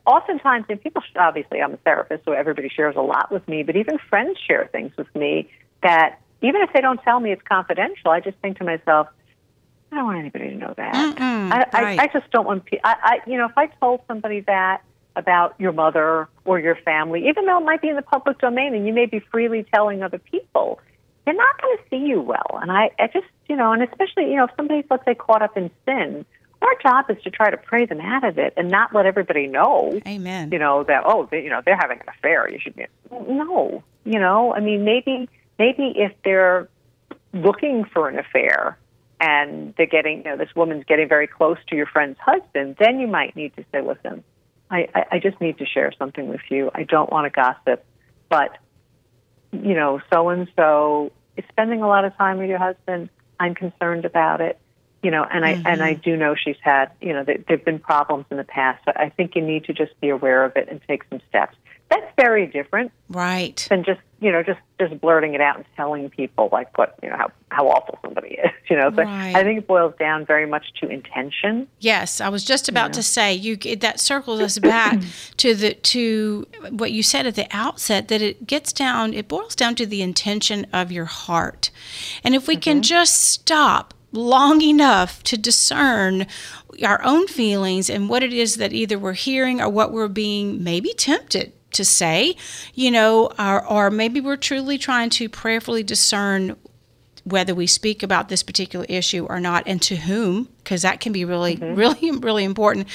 oftentimes, 0.06 0.66
and 0.68 0.80
people, 0.80 1.02
obviously, 1.16 1.60
I'm 1.62 1.74
a 1.74 1.76
therapist, 1.78 2.24
so 2.24 2.32
everybody 2.32 2.68
shares 2.68 2.96
a 2.96 3.02
lot 3.02 3.32
with 3.32 3.46
me, 3.48 3.62
but 3.62 3.76
even 3.76 3.98
friends 4.08 4.38
share 4.46 4.68
things 4.70 4.92
with 4.96 5.12
me 5.14 5.50
that 5.82 6.20
even 6.42 6.60
if 6.62 6.72
they 6.72 6.80
don't 6.80 7.02
tell 7.02 7.20
me 7.20 7.32
it's 7.32 7.42
confidential, 7.42 8.10
I 8.10 8.20
just 8.20 8.36
think 8.38 8.58
to 8.58 8.64
myself, 8.64 9.08
I 9.92 9.96
don't 9.96 10.04
want 10.04 10.18
anybody 10.18 10.50
to 10.50 10.56
know 10.56 10.74
that. 10.76 10.94
Mm-mm, 10.94 11.52
I, 11.52 11.82
right. 11.82 11.98
I, 11.98 12.04
I 12.04 12.06
just 12.06 12.30
don't 12.30 12.46
want. 12.46 12.68
I, 12.84 12.96
I, 13.02 13.30
you 13.30 13.36
know, 13.36 13.46
if 13.46 13.58
I 13.58 13.66
told 13.66 14.02
somebody 14.06 14.40
that 14.40 14.82
about 15.16 15.54
your 15.58 15.72
mother 15.72 16.28
or 16.44 16.60
your 16.60 16.76
family, 16.76 17.28
even 17.28 17.46
though 17.46 17.58
it 17.58 17.64
might 17.64 17.82
be 17.82 17.88
in 17.88 17.96
the 17.96 18.02
public 18.02 18.38
domain 18.38 18.74
and 18.74 18.86
you 18.86 18.92
may 18.92 19.06
be 19.06 19.18
freely 19.18 19.66
telling 19.74 20.02
other 20.02 20.18
people, 20.18 20.80
they're 21.30 21.36
not 21.36 21.62
going 21.62 21.76
to 21.76 21.82
see 21.90 22.08
you 22.08 22.20
well. 22.20 22.58
And 22.60 22.72
I, 22.72 22.90
I 22.98 23.06
just, 23.06 23.26
you 23.48 23.54
know, 23.54 23.72
and 23.72 23.82
especially, 23.82 24.30
you 24.30 24.36
know, 24.36 24.44
if 24.44 24.50
somebody's, 24.56 24.84
let's 24.90 25.04
say, 25.04 25.14
caught 25.14 25.42
up 25.42 25.56
in 25.56 25.70
sin, 25.86 26.24
our 26.60 26.74
job 26.82 27.08
is 27.08 27.22
to 27.22 27.30
try 27.30 27.50
to 27.50 27.56
pray 27.56 27.86
them 27.86 28.00
out 28.00 28.24
of 28.24 28.36
it 28.36 28.52
and 28.56 28.68
not 28.68 28.92
let 28.92 29.06
everybody 29.06 29.46
know. 29.46 29.98
Amen. 30.06 30.50
You 30.52 30.58
know 30.58 30.82
that 30.84 31.04
oh, 31.06 31.28
they, 31.30 31.42
you 31.42 31.48
know 31.48 31.62
they're 31.64 31.76
having 31.76 32.00
an 32.00 32.06
affair. 32.08 32.50
You 32.50 32.58
should 32.60 32.76
be 32.76 32.86
no. 33.10 33.82
You 34.04 34.18
know, 34.18 34.52
I 34.52 34.60
mean, 34.60 34.84
maybe 34.84 35.28
maybe 35.58 35.94
if 35.96 36.12
they're 36.22 36.68
looking 37.32 37.84
for 37.84 38.08
an 38.08 38.18
affair 38.18 38.76
and 39.20 39.72
they're 39.76 39.86
getting, 39.86 40.18
you 40.18 40.24
know, 40.24 40.36
this 40.36 40.54
woman's 40.54 40.84
getting 40.84 41.08
very 41.08 41.26
close 41.26 41.58
to 41.68 41.76
your 41.76 41.86
friend's 41.86 42.18
husband, 42.18 42.76
then 42.78 42.98
you 43.00 43.06
might 43.06 43.36
need 43.36 43.54
to 43.56 43.64
say, 43.72 43.80
listen, 43.80 44.22
I, 44.70 44.88
I, 44.94 45.04
I 45.12 45.18
just 45.18 45.40
need 45.40 45.58
to 45.58 45.66
share 45.66 45.92
something 45.98 46.28
with 46.28 46.40
you. 46.50 46.70
I 46.74 46.82
don't 46.82 47.10
want 47.10 47.24
to 47.24 47.30
gossip, 47.30 47.84
but 48.28 48.58
you 49.52 49.74
know, 49.74 50.00
so 50.12 50.28
and 50.28 50.46
so 50.56 51.12
spending 51.48 51.82
a 51.82 51.88
lot 51.88 52.04
of 52.04 52.16
time 52.16 52.38
with 52.38 52.48
your 52.48 52.58
husband. 52.58 53.08
I'm 53.38 53.54
concerned 53.54 54.04
about 54.04 54.40
it. 54.40 54.58
You 55.02 55.10
know, 55.10 55.24
and 55.24 55.46
I 55.46 55.54
mm-hmm. 55.54 55.66
and 55.66 55.82
I 55.82 55.94
do 55.94 56.14
know 56.14 56.34
she's 56.34 56.58
had, 56.60 56.90
you 57.00 57.14
know, 57.14 57.24
there, 57.24 57.38
there've 57.48 57.64
been 57.64 57.78
problems 57.78 58.26
in 58.30 58.36
the 58.36 58.44
past. 58.44 58.84
So 58.84 58.92
I 58.94 59.08
think 59.08 59.34
you 59.34 59.40
need 59.40 59.64
to 59.64 59.72
just 59.72 59.98
be 59.98 60.10
aware 60.10 60.44
of 60.44 60.56
it 60.56 60.68
and 60.68 60.78
take 60.86 61.04
some 61.08 61.20
steps 61.30 61.56
that's 61.90 62.06
very 62.16 62.46
different 62.46 62.92
right 63.08 63.66
than 63.68 63.84
just 63.84 64.00
you 64.20 64.30
know 64.30 64.42
just 64.42 64.60
just 64.78 65.00
blurting 65.00 65.34
it 65.34 65.40
out 65.40 65.56
and 65.56 65.64
telling 65.76 66.08
people 66.10 66.48
like 66.52 66.76
what 66.78 66.94
you 67.02 67.08
know 67.08 67.16
how 67.16 67.30
how 67.50 67.68
awful 67.68 67.98
somebody 68.02 68.28
is 68.44 68.50
you 68.68 68.76
know 68.76 68.90
but 68.90 69.06
right. 69.06 69.34
i 69.34 69.42
think 69.42 69.58
it 69.58 69.66
boils 69.66 69.94
down 69.98 70.24
very 70.24 70.46
much 70.46 70.72
to 70.80 70.88
intention 70.88 71.66
yes 71.80 72.20
i 72.20 72.28
was 72.28 72.44
just 72.44 72.68
about 72.68 72.84
you 72.84 72.88
know? 72.88 72.94
to 72.94 73.02
say 73.02 73.34
you 73.34 73.56
that 73.76 73.98
circles 73.98 74.40
us 74.40 74.58
back 74.58 75.00
to 75.36 75.54
the 75.54 75.74
to 75.74 76.46
what 76.70 76.92
you 76.92 77.02
said 77.02 77.26
at 77.26 77.34
the 77.34 77.48
outset 77.50 78.08
that 78.08 78.22
it 78.22 78.46
gets 78.46 78.72
down 78.72 79.12
it 79.12 79.26
boils 79.26 79.54
down 79.54 79.74
to 79.74 79.86
the 79.86 80.02
intention 80.02 80.66
of 80.72 80.92
your 80.92 81.06
heart 81.06 81.70
and 82.22 82.34
if 82.34 82.46
we 82.46 82.54
mm-hmm. 82.54 82.60
can 82.60 82.82
just 82.82 83.20
stop 83.20 83.94
long 84.12 84.60
enough 84.60 85.22
to 85.22 85.38
discern 85.38 86.26
our 86.82 87.00
own 87.04 87.28
feelings 87.28 87.88
and 87.88 88.08
what 88.08 88.24
it 88.24 88.32
is 88.32 88.56
that 88.56 88.72
either 88.72 88.98
we're 88.98 89.12
hearing 89.12 89.60
or 89.60 89.68
what 89.68 89.92
we're 89.92 90.08
being 90.08 90.62
maybe 90.64 90.92
tempted 90.94 91.52
to 91.72 91.84
say, 91.84 92.36
you 92.74 92.90
know, 92.90 93.30
or, 93.38 93.66
or 93.66 93.90
maybe 93.90 94.20
we're 94.20 94.36
truly 94.36 94.78
trying 94.78 95.10
to 95.10 95.28
prayerfully 95.28 95.82
discern 95.82 96.56
whether 97.24 97.54
we 97.54 97.66
speak 97.66 98.02
about 98.02 98.28
this 98.28 98.42
particular 98.42 98.86
issue 98.88 99.26
or 99.28 99.40
not 99.40 99.62
and 99.66 99.80
to 99.82 99.96
whom, 99.96 100.48
because 100.58 100.82
that 100.82 101.00
can 101.00 101.12
be 101.12 101.24
really, 101.24 101.56
mm-hmm. 101.56 101.74
really, 101.74 102.10
really 102.12 102.44
important 102.44 102.88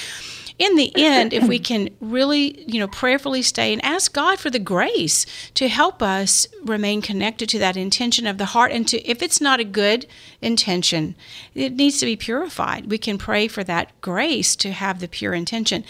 in 0.58 0.76
the 0.76 0.92
end, 0.98 1.34
if 1.34 1.48
we 1.48 1.60
can 1.60 1.90
really, 2.00 2.64
you 2.68 2.80
know, 2.80 2.88
prayerfully 2.88 3.42
stay 3.42 3.74
and 3.74 3.84
ask 3.84 4.14
God 4.14 4.40
for 4.40 4.50
the 4.50 4.60
grace 4.60 5.26
to 5.56 5.68
help 5.68 6.02
us 6.02 6.48
remain 6.64 7.02
connected 7.02 7.50
to 7.50 7.60
that 7.60 7.78
intention 7.78 8.26
of 8.28 8.38
the 8.38 8.46
heart, 8.46 8.72
and 8.72 8.88
to, 8.88 9.02
if 9.10 9.22
it's 9.22 9.42
not 9.42 9.60
a 9.60 9.66
good 9.66 10.06
intention, 10.42 11.16
it 11.54 11.74
needs 11.74 12.00
to 12.00 12.06
be 12.06 12.16
purified. 12.16 12.90
We 12.90 12.98
can 12.98 13.18
pray 13.18 13.48
for 13.48 13.64
that 13.64 14.00
grace 14.02 14.56
to 14.58 14.72
have 14.72 15.00
the 15.00 15.08
pure 15.08 15.34
intention. 15.34 15.84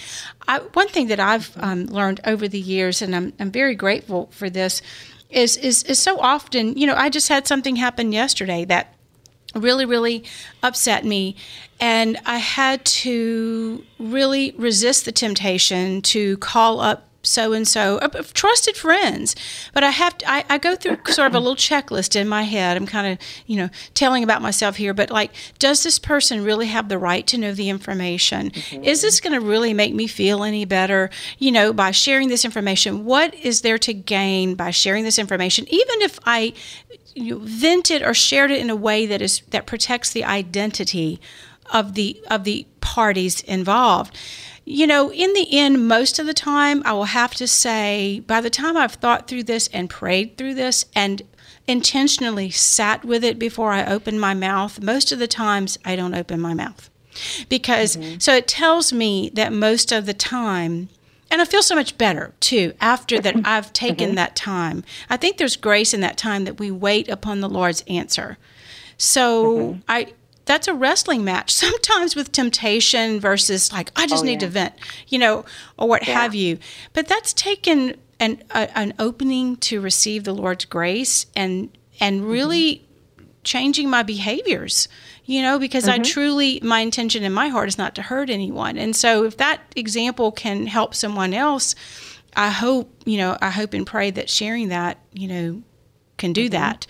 I, 0.48 0.60
one 0.60 0.88
thing 0.88 1.08
that 1.08 1.20
I've 1.20 1.56
um, 1.58 1.86
learned 1.86 2.22
over 2.26 2.48
the 2.48 2.60
years, 2.60 3.02
and 3.02 3.16
I'm, 3.16 3.34
I'm 3.40 3.52
very 3.52 3.76
grateful 3.76 4.30
for 4.32 4.50
this, 4.50 4.82
is 5.30 5.58
is 5.58 5.84
is 5.84 6.00
so 6.00 6.20
often. 6.20 6.78
You 6.78 6.88
know, 6.88 6.96
I 6.96 7.10
just 7.10 7.30
had 7.30 7.48
something 7.48 7.76
happen 7.76 8.12
yesterday 8.12 8.64
that 8.66 8.95
really 9.56 9.86
really 9.86 10.24
upset 10.64 11.06
me. 11.06 11.36
And 11.80 12.18
i 12.26 12.38
had 12.38 12.86
to 12.86 13.84
really 14.00 14.54
resist 14.58 15.06
the 15.06 15.12
temptation 15.12 16.02
to 16.04 16.38
call 16.38 16.80
up 16.80 17.06
so 17.26 17.54
and 17.54 17.68
so 17.68 18.00
trusted 18.34 18.78
friends. 18.78 19.36
But 19.74 19.84
i 19.84 19.90
have 19.90 20.18
to, 20.20 20.30
I, 20.30 20.46
I, 20.50 20.58
go 20.58 20.76
through 20.76 20.98
sort 21.08 21.28
of 21.28 21.36
a 21.36 21.40
little 21.40 21.56
checklist 21.56 22.16
in 22.16 22.28
my 22.28 22.44
head. 22.44 22.78
I'm 22.78 22.86
kind 22.86 23.08
of 23.08 23.18
you 23.46 23.58
know 23.58 23.70
telling 23.94 24.24
about 24.24 24.42
myself 24.42 24.76
here. 24.76 24.94
But 24.94 25.10
like 25.10 25.32
does 25.60 25.84
this 25.84 26.00
person 26.00 26.44
really 26.44 26.68
have 26.68 26.90
the 26.90 26.98
right 26.98 27.26
to 27.28 27.38
know 27.38 27.54
the 27.54 27.70
information? 27.70 28.52
Mm-hmm. 28.52 28.84
is 28.84 29.02
this 29.02 29.20
going 29.20 29.34
to 29.34 29.46
really 29.46 29.74
make 29.74 29.94
me 29.94 30.08
feel 30.08 30.44
any 30.44 30.66
better 30.66 31.10
you 31.38 31.52
know 31.52 31.74
by 31.74 31.92
sharing 31.92 32.30
this 32.30 32.46
information? 32.46 33.06
What 33.06 33.34
is 33.34 33.62
there 33.62 33.78
to 33.80 33.94
gain 33.94 34.56
by 34.56 34.72
sharing 34.72 35.04
this 35.04 35.20
information? 35.20 35.66
Even 35.70 36.02
if 36.02 36.20
i 36.26 36.54
you 37.16 37.40
vented 37.40 38.04
or 38.04 38.14
shared 38.14 38.52
it 38.52 38.60
in 38.60 38.70
a 38.70 38.76
way 38.76 39.06
that 39.06 39.22
is 39.22 39.42
that 39.50 39.66
protects 39.66 40.12
the 40.12 40.24
identity 40.24 41.20
of 41.74 41.96
the 41.96 42.22
of 42.30 42.44
the 42.44 42.68
parties 42.82 43.42
involved. 43.42 44.16
You 44.66 44.88
know, 44.88 45.12
in 45.12 45.34
the 45.34 45.48
end, 45.58 45.88
most 45.88 46.18
of 46.18 46.26
the 46.26 46.34
time, 46.34 46.82
I 46.86 46.94
will 46.94 47.06
have 47.06 47.36
to 47.36 47.48
say, 47.48 48.22
by 48.22 48.42
the 48.42 48.50
time 48.50 48.76
I've 48.76 48.96
thought 48.96 49.28
through 49.28 49.44
this 49.44 49.68
and 49.68 49.90
prayed 49.90 50.38
through 50.38 50.56
this 50.56 50.86
and 50.96 51.22
intentionally 51.68 52.50
sat 52.50 53.06
with 53.06 53.24
it 53.24 53.38
before 53.38 53.72
I 53.72 53.86
open 53.86 54.20
my 54.20 54.34
mouth, 54.34 54.82
most 54.82 55.12
of 55.12 55.20
the 55.20 55.28
times 55.28 55.78
I 55.86 55.96
don't 55.96 56.16
open 56.16 56.42
my 56.42 56.56
mouth. 56.56 56.90
Because, 57.48 57.96
mm-hmm. 57.96 58.20
so 58.20 58.34
it 58.34 58.48
tells 58.48 58.92
me 58.92 59.30
that 59.34 59.54
most 59.54 59.92
of 59.92 60.08
the 60.08 60.14
time, 60.14 60.90
and 61.32 61.42
I 61.42 61.46
feel 61.46 61.64
so 61.64 61.76
much 61.76 61.98
better 61.98 62.34
too 62.40 62.74
after 62.80 63.20
that 63.20 63.36
I've 63.46 63.74
taken 63.74 64.10
mm-hmm. 64.10 64.16
that 64.16 64.36
time. 64.36 64.84
I 65.10 65.18
think 65.18 65.38
there's 65.38 65.56
grace 65.56 65.94
in 65.94 66.02
that 66.02 66.18
time 66.18 66.46
that 66.46 66.60
we 66.60 66.72
wait 66.72 67.10
upon 67.10 67.42
the 67.42 67.50
Lord's 67.50 67.84
answer. 67.88 68.38
So 68.98 69.58
mm-hmm. 69.58 69.80
I 69.88 70.14
that's 70.46 70.68
a 70.68 70.74
wrestling 70.74 71.24
match 71.24 71.52
sometimes 71.54 72.16
with 72.16 72.32
temptation 72.32 73.20
versus 73.20 73.72
like 73.72 73.92
I 73.96 74.08
just 74.08 74.24
oh, 74.24 74.26
need 74.26 74.34
yeah. 74.42 74.48
to 74.48 74.48
vent, 74.48 74.74
you 75.08 75.20
know, 75.20 75.46
or 75.78 75.88
what 75.88 76.08
yeah. 76.08 76.22
have 76.22 76.36
you. 76.36 76.60
But 76.94 77.08
that's 77.08 77.34
taken 77.34 77.96
an 78.20 78.44
a, 78.52 78.78
an 78.78 78.94
opening 79.00 79.58
to 79.58 79.82
receive 79.82 80.24
the 80.24 80.34
Lord's 80.34 80.66
grace 80.66 81.26
and 81.36 81.76
and 82.00 82.22
mm-hmm. 82.22 82.32
really 82.32 82.76
mm-hmm. 82.76 82.86
Changing 83.46 83.90
my 83.90 84.04
behaviors 84.04 84.90
you 85.26 85.42
know, 85.42 85.60
because 85.60 85.86
mm-hmm. 85.86 86.02
I 86.02 86.04
truly, 86.04 86.60
my 86.62 86.80
intention 86.80 87.24
in 87.24 87.34
my 87.34 87.48
heart 87.48 87.68
is 87.68 87.78
not 87.78 87.96
to 87.96 88.02
hurt 88.02 88.30
anyone. 88.30 88.78
And 88.78 88.96
so 88.96 89.24
if 89.24 89.38
that 89.38 89.62
example 89.76 90.32
can 90.32 90.68
help 90.68 90.94
someone 90.94 91.34
else, 91.34 91.76
I 92.36 92.50
hope, 92.50 92.92
you 93.06 93.18
know, 93.18 93.38
I 93.42 93.50
hope 93.50 93.74
and 93.74 93.88
pray 93.88 94.12
that 94.12 94.30
sharing 94.30 94.70
that, 94.70 95.00
you 95.14 95.28
know, 95.28 95.64
can 96.18 96.32
do 96.32 96.46
mm-hmm. 96.46 96.52
that. 96.52 96.88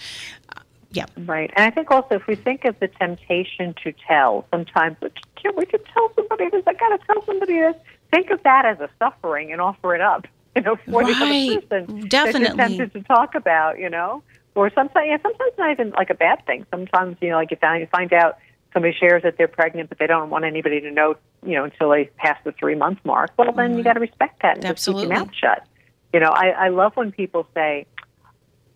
Yeah. 0.91 1.05
Right. 1.17 1.51
And 1.55 1.65
I 1.65 1.71
think 1.71 1.91
also 1.91 2.15
if 2.15 2.27
we 2.27 2.35
think 2.35 2.65
of 2.65 2.79
the 2.79 2.87
temptation 2.87 3.73
to 3.83 3.93
tell, 4.07 4.47
sometimes 4.51 4.97
can't 5.35 5.55
we 5.55 5.65
just 5.65 5.85
tell 5.85 6.11
somebody 6.15 6.49
this? 6.49 6.63
I 6.67 6.73
got 6.73 6.89
to 6.89 7.05
tell 7.05 7.25
somebody 7.25 7.59
this. 7.59 7.75
Think 8.11 8.29
of 8.31 8.43
that 8.43 8.65
as 8.65 8.79
a 8.79 8.89
suffering 8.99 9.51
and 9.51 9.61
offer 9.61 9.95
it 9.95 10.01
up, 10.01 10.27
you 10.55 10.61
know, 10.61 10.75
for 10.75 11.01
right. 11.01 11.07
the 11.07 11.61
person 11.67 12.07
Definitely. 12.07 12.57
that 12.57 12.71
you're 12.71 12.87
tempted 12.87 12.93
to 12.93 13.01
talk 13.03 13.35
about, 13.35 13.79
you 13.79 13.89
know 13.89 14.23
or 14.55 14.71
sometimes 14.73 15.05
yeah, 15.07 15.17
sometimes 15.21 15.51
not 15.57 15.71
even 15.71 15.91
like 15.91 16.09
a 16.09 16.15
bad 16.15 16.45
thing. 16.45 16.65
Sometimes 16.71 17.17
you 17.21 17.29
know, 17.29 17.35
like 17.35 17.51
you 17.51 17.57
find 17.57 17.81
you 17.81 17.87
find 17.87 18.11
out 18.13 18.37
somebody 18.73 18.95
shares 18.97 19.23
that 19.23 19.37
they're 19.37 19.47
pregnant, 19.47 19.89
but 19.89 19.99
they 19.99 20.07
don't 20.07 20.29
want 20.29 20.45
anybody 20.45 20.81
to 20.81 20.91
know, 20.91 21.15
you 21.45 21.53
know, 21.53 21.63
until 21.63 21.89
they 21.89 22.05
pass 22.17 22.37
the 22.43 22.51
three 22.53 22.75
month 22.75 22.99
mark. 23.03 23.31
Well, 23.37 23.51
then 23.51 23.69
mm-hmm. 23.69 23.77
you 23.77 23.83
got 23.83 23.93
to 23.93 23.99
respect 23.99 24.41
that 24.41 24.57
and 24.57 24.65
Absolutely. 24.65 25.07
just 25.07 25.11
keep 25.11 25.43
your 25.43 25.51
mouth 25.51 25.57
shut. 25.59 25.67
You 26.13 26.19
know, 26.19 26.29
I, 26.29 26.49
I 26.49 26.69
love 26.69 26.95
when 26.95 27.11
people 27.11 27.47
say, 27.53 27.85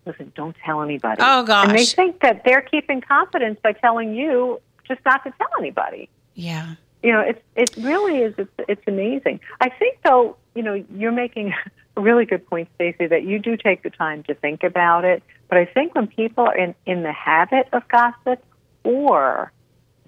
"Listen, 0.06 0.32
don't 0.36 0.56
tell 0.66 0.82
anybody." 0.82 1.22
Oh 1.24 1.44
gosh, 1.44 1.70
and 1.70 1.78
they 1.78 1.86
think 1.86 2.22
that 2.22 2.44
they're 2.44 2.62
keeping 2.62 3.02
confidence 3.02 3.60
by 3.64 3.74
telling 3.74 4.14
you 4.14 4.62
just 4.88 5.02
not 5.06 5.24
to 5.24 5.32
tell 5.38 5.50
anybody. 5.60 6.10
Yeah. 6.34 6.76
You 7.04 7.14
know, 7.14 7.22
it's 7.22 7.42
it 7.56 7.84
really 7.84 8.18
is. 8.20 8.34
It's 8.38 8.52
it's 8.68 8.82
amazing. 8.88 9.40
I 9.62 9.70
think 9.70 10.00
though, 10.04 10.36
you 10.56 10.64
know, 10.64 10.84
you're 10.96 11.14
making 11.14 11.54
really 12.00 12.26
good 12.26 12.46
point, 12.48 12.70
Stacy, 12.76 13.08
that 13.08 13.24
you 13.24 13.40
do 13.40 13.58
take 13.58 13.84
the 13.84 13.90
time 13.90 14.24
to 14.24 14.34
think 14.34 14.64
about 14.64 15.06
it 15.06 15.24
but 15.50 15.58
I 15.58 15.66
think 15.66 15.96
when 15.96 16.08
people 16.08 16.46
are 16.46 16.56
in, 16.56 16.76
in 16.86 17.04
the 17.04 17.12
habit 17.12 17.68
of 17.74 17.86
gossip 17.90 18.44
or 18.84 19.52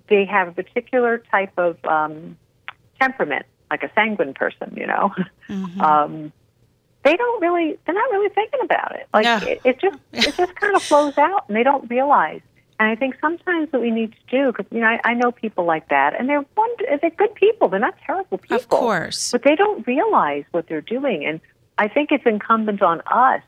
they 0.07 0.23
have 0.25 0.47
a 0.47 0.51
particular 0.51 1.17
type 1.31 1.51
of 1.57 1.83
um, 1.83 2.37
temperament, 2.99 3.45
like 3.69 3.83
a 3.83 3.91
sanguine 3.95 4.33
person, 4.35 4.73
you 4.77 4.85
know, 4.85 5.13
mm-hmm. 5.49 5.81
um, 5.81 6.31
they 7.03 7.17
don't 7.17 7.41
really, 7.41 7.77
they're 7.85 7.95
not 7.95 8.11
really 8.11 8.29
thinking 8.29 8.59
about 8.63 8.95
it. 8.95 9.07
Like 9.11 9.23
no. 9.25 9.37
it, 9.47 9.61
it 9.65 9.81
just, 9.81 9.97
it 10.13 10.35
just 10.35 10.55
kind 10.55 10.75
of 10.75 10.83
flows 10.83 11.17
out 11.17 11.45
and 11.47 11.57
they 11.57 11.63
don't 11.63 11.89
realize. 11.89 12.41
And 12.79 12.89
I 12.89 12.95
think 12.95 13.15
sometimes 13.19 13.71
what 13.71 13.81
we 13.81 13.91
need 13.91 14.11
to 14.11 14.37
do, 14.37 14.51
because 14.51 14.65
you 14.71 14.79
know, 14.79 14.87
I, 14.87 14.99
I 15.03 15.13
know 15.13 15.31
people 15.31 15.65
like 15.65 15.89
that, 15.89 16.19
and 16.19 16.27
they're 16.27 16.43
wonder, 16.57 16.85
they're 16.99 17.11
good 17.11 17.35
people. 17.35 17.67
They're 17.67 17.79
not 17.79 17.95
terrible 18.03 18.39
people, 18.39 18.57
of 18.57 18.69
course, 18.69 19.31
but 19.31 19.43
they 19.43 19.55
don't 19.55 19.85
realize 19.85 20.45
what 20.49 20.67
they're 20.67 20.81
doing. 20.81 21.23
And 21.23 21.39
I 21.77 21.87
think 21.87 22.11
it's 22.11 22.25
incumbent 22.25 22.81
on 22.81 23.01
us 23.01 23.41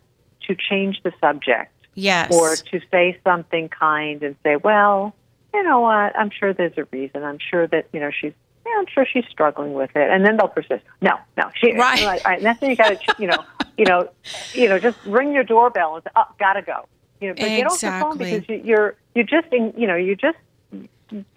to 0.47 0.55
change 0.55 1.01
the 1.03 1.13
subject 1.21 1.73
Yes. 1.95 2.33
Or 2.33 2.55
to 2.55 2.81
say 2.91 3.19
something 3.23 3.69
kind 3.69 4.23
and 4.23 4.35
say, 4.43 4.55
well, 4.55 5.15
you 5.53 5.63
know 5.63 5.81
what? 5.81 6.17
I'm 6.17 6.29
sure 6.31 6.53
there's 6.53 6.77
a 6.77 6.85
reason. 6.91 7.23
I'm 7.23 7.37
sure 7.39 7.67
that, 7.67 7.87
you 7.93 7.99
know, 7.99 8.09
she's, 8.09 8.33
yeah, 8.65 8.71
I'm 8.77 8.85
sure 8.87 9.05
she's 9.11 9.25
struggling 9.29 9.73
with 9.73 9.91
it. 9.95 10.09
And 10.09 10.25
then 10.25 10.37
they'll 10.37 10.47
persist. 10.47 10.83
No, 11.01 11.17
no. 11.37 11.51
She, 11.55 11.73
right. 11.73 12.03
Like, 12.03 12.25
all 12.25 12.31
right. 12.31 12.37
And 12.37 12.45
that's 12.45 12.61
when 12.61 12.71
you 12.71 12.75
got 12.75 12.99
to, 12.99 13.15
you 13.19 13.27
know, 13.27 13.43
you 13.77 13.85
know, 13.85 14.09
you 14.53 14.69
know, 14.69 14.79
just 14.79 14.97
ring 15.05 15.33
your 15.33 15.43
doorbell 15.43 15.95
and 15.95 16.03
say, 16.03 16.11
oh, 16.15 16.25
gotta 16.39 16.61
go. 16.61 16.87
You 17.21 17.29
know, 17.29 17.33
but 17.35 17.43
exactly. 17.43 17.57
get 17.57 17.67
off 17.67 17.79
the 17.79 17.99
phone 17.99 18.17
because 18.17 18.49
you, 18.49 18.61
you're, 18.63 18.95
you're 19.15 19.25
just, 19.25 19.47
in, 19.51 19.73
you 19.77 19.87
know, 19.87 19.95
you're 19.95 20.15
just 20.15 20.37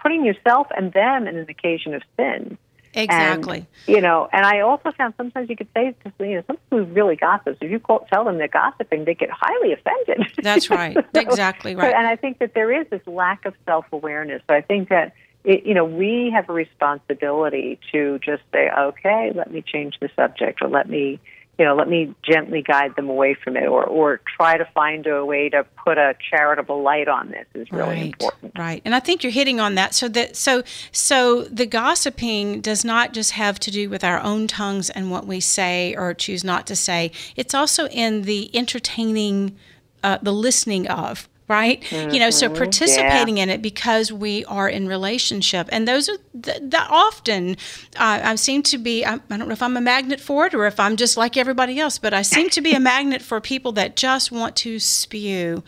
putting 0.01 0.25
yourself 0.25 0.69
and 0.77 0.93
them 0.93 1.27
in 1.27 1.37
an 1.37 1.47
occasion 1.49 1.95
of 1.95 2.03
sin. 2.17 2.57
Exactly. 2.97 3.59
And, 3.59 3.67
you 3.95 4.01
know, 4.01 4.27
and 4.33 4.47
I 4.47 4.61
also 4.61 4.91
found 4.93 5.13
sometimes 5.19 5.51
you 5.51 5.57
could 5.57 5.69
say 5.75 5.95
to 6.03 6.13
you 6.27 6.37
know 6.37 6.43
some 6.47 6.57
who 6.71 6.85
really 6.85 7.15
gossips. 7.15 7.59
If 7.61 7.71
you 7.71 7.79
call, 7.79 8.07
tell 8.11 8.25
them 8.25 8.39
they're 8.39 8.49
gossiping, 8.49 9.05
they 9.05 9.15
get 9.15 9.29
highly 9.31 9.75
offended. 9.75 10.33
That's 10.43 10.71
right. 10.71 10.97
so, 11.15 11.21
exactly 11.21 11.77
right. 11.77 11.93
So, 11.93 11.97
and 11.97 12.07
I 12.07 12.17
think 12.17 12.39
that 12.39 12.55
there 12.55 12.73
is 12.73 12.89
this 12.89 13.07
lack 13.07 13.45
of 13.45 13.55
self 13.67 13.85
awareness. 13.93 14.41
So 14.49 14.55
I 14.55 14.63
think 14.63 14.89
that 14.89 15.13
it, 15.45 15.67
you 15.67 15.75
know 15.75 15.85
we 15.85 16.33
have 16.35 16.49
a 16.49 16.55
responsibility 16.55 17.79
to 17.93 18.19
just 18.21 18.43
say, 18.51 18.71
okay, 18.71 19.31
let 19.35 19.53
me 19.53 19.63
change 19.63 19.99
the 20.01 20.09
subject, 20.17 20.63
or 20.63 20.69
let 20.69 20.89
me 20.89 21.21
you 21.59 21.65
know, 21.65 21.75
let 21.75 21.89
me 21.89 22.15
gently 22.23 22.61
guide 22.61 22.95
them 22.97 23.09
away 23.09 23.35
from 23.35 23.57
it 23.57 23.67
or, 23.67 23.85
or 23.85 24.21
try 24.37 24.59
to 24.59 24.65
find 24.75 25.07
a 25.07 25.25
way 25.25 25.49
to 25.49 25.65
put 25.83 25.97
a 25.97 26.15
charitable 26.31 26.83
light 26.83 27.09
on 27.09 27.31
this 27.31 27.47
is 27.55 27.73
really 27.73 27.89
right, 27.89 28.05
important. 28.05 28.59
Right. 28.59 28.83
And 28.85 28.95
I 28.95 29.01
think 29.01 29.23
you're 29.23 29.33
hitting 29.33 29.59
on 29.59 29.75
that. 29.77 29.95
So 29.95 30.09
that 30.09 30.37
so 30.37 30.63
so 30.93 31.45
the 31.45 31.65
gossiping 31.65 32.61
does 32.61 32.85
not 32.85 33.15
just 33.15 33.33
have 33.33 33.59
to 33.61 33.71
do 33.71 33.89
with 33.89 34.05
our 34.05 34.21
own 34.21 34.47
tongues 34.47 34.91
and 34.91 35.11
what 35.11 35.27
we 35.27 35.41
say 35.41 35.95
or 35.97 36.13
choose 36.13 36.45
not 36.45 36.67
to 36.67 36.77
say. 36.77 37.11
It's 37.37 37.55
also 37.55 37.89
in 37.89 38.23
the 38.23 38.55
entertaining 38.55 39.57
uh, 40.05 40.19
the 40.21 40.33
listening 40.33 40.87
of 40.89 41.29
right 41.49 41.81
mm-hmm. 41.83 42.11
you 42.11 42.19
know 42.19 42.31
so 42.31 42.49
mm-hmm. 42.49 42.57
participating 42.57 43.37
yeah. 43.37 43.45
in 43.45 43.51
it 43.51 43.63
because 43.63 44.13
we 44.13 44.45
are 44.47 44.69
in 44.69 44.89
relationship 44.89 45.69
and 45.71 45.87
those 45.87 46.09
are 46.09 46.19
that 46.35 46.89
often 46.91 47.57
uh, 47.97 48.21
i 48.23 48.35
seem 48.35 48.63
to 48.63 48.79
be 48.79 49.05
I, 49.05 49.15
I 49.15 49.37
don't 49.37 49.47
know 49.47 49.53
if 49.53 49.63
i'm 49.63 49.77
a 49.77 49.81
magnet 49.81 50.21
for 50.21 50.47
it 50.47 50.55
or 50.55 50.67
if 50.67 50.81
i'm 50.81 50.97
just 50.97 51.17
like 51.17 51.37
everybody 51.37 51.79
else 51.79 51.99
but 51.99 52.13
i 52.13 52.23
seem 52.23 52.51
to 52.51 52.61
be 52.61 52.73
a 52.73 52.81
magnet 52.81 53.23
for 53.23 53.41
people 53.41 53.73
that 53.73 53.97
just 53.97 54.33
want 54.33 54.57
to 54.57 54.79
spew 54.79 55.63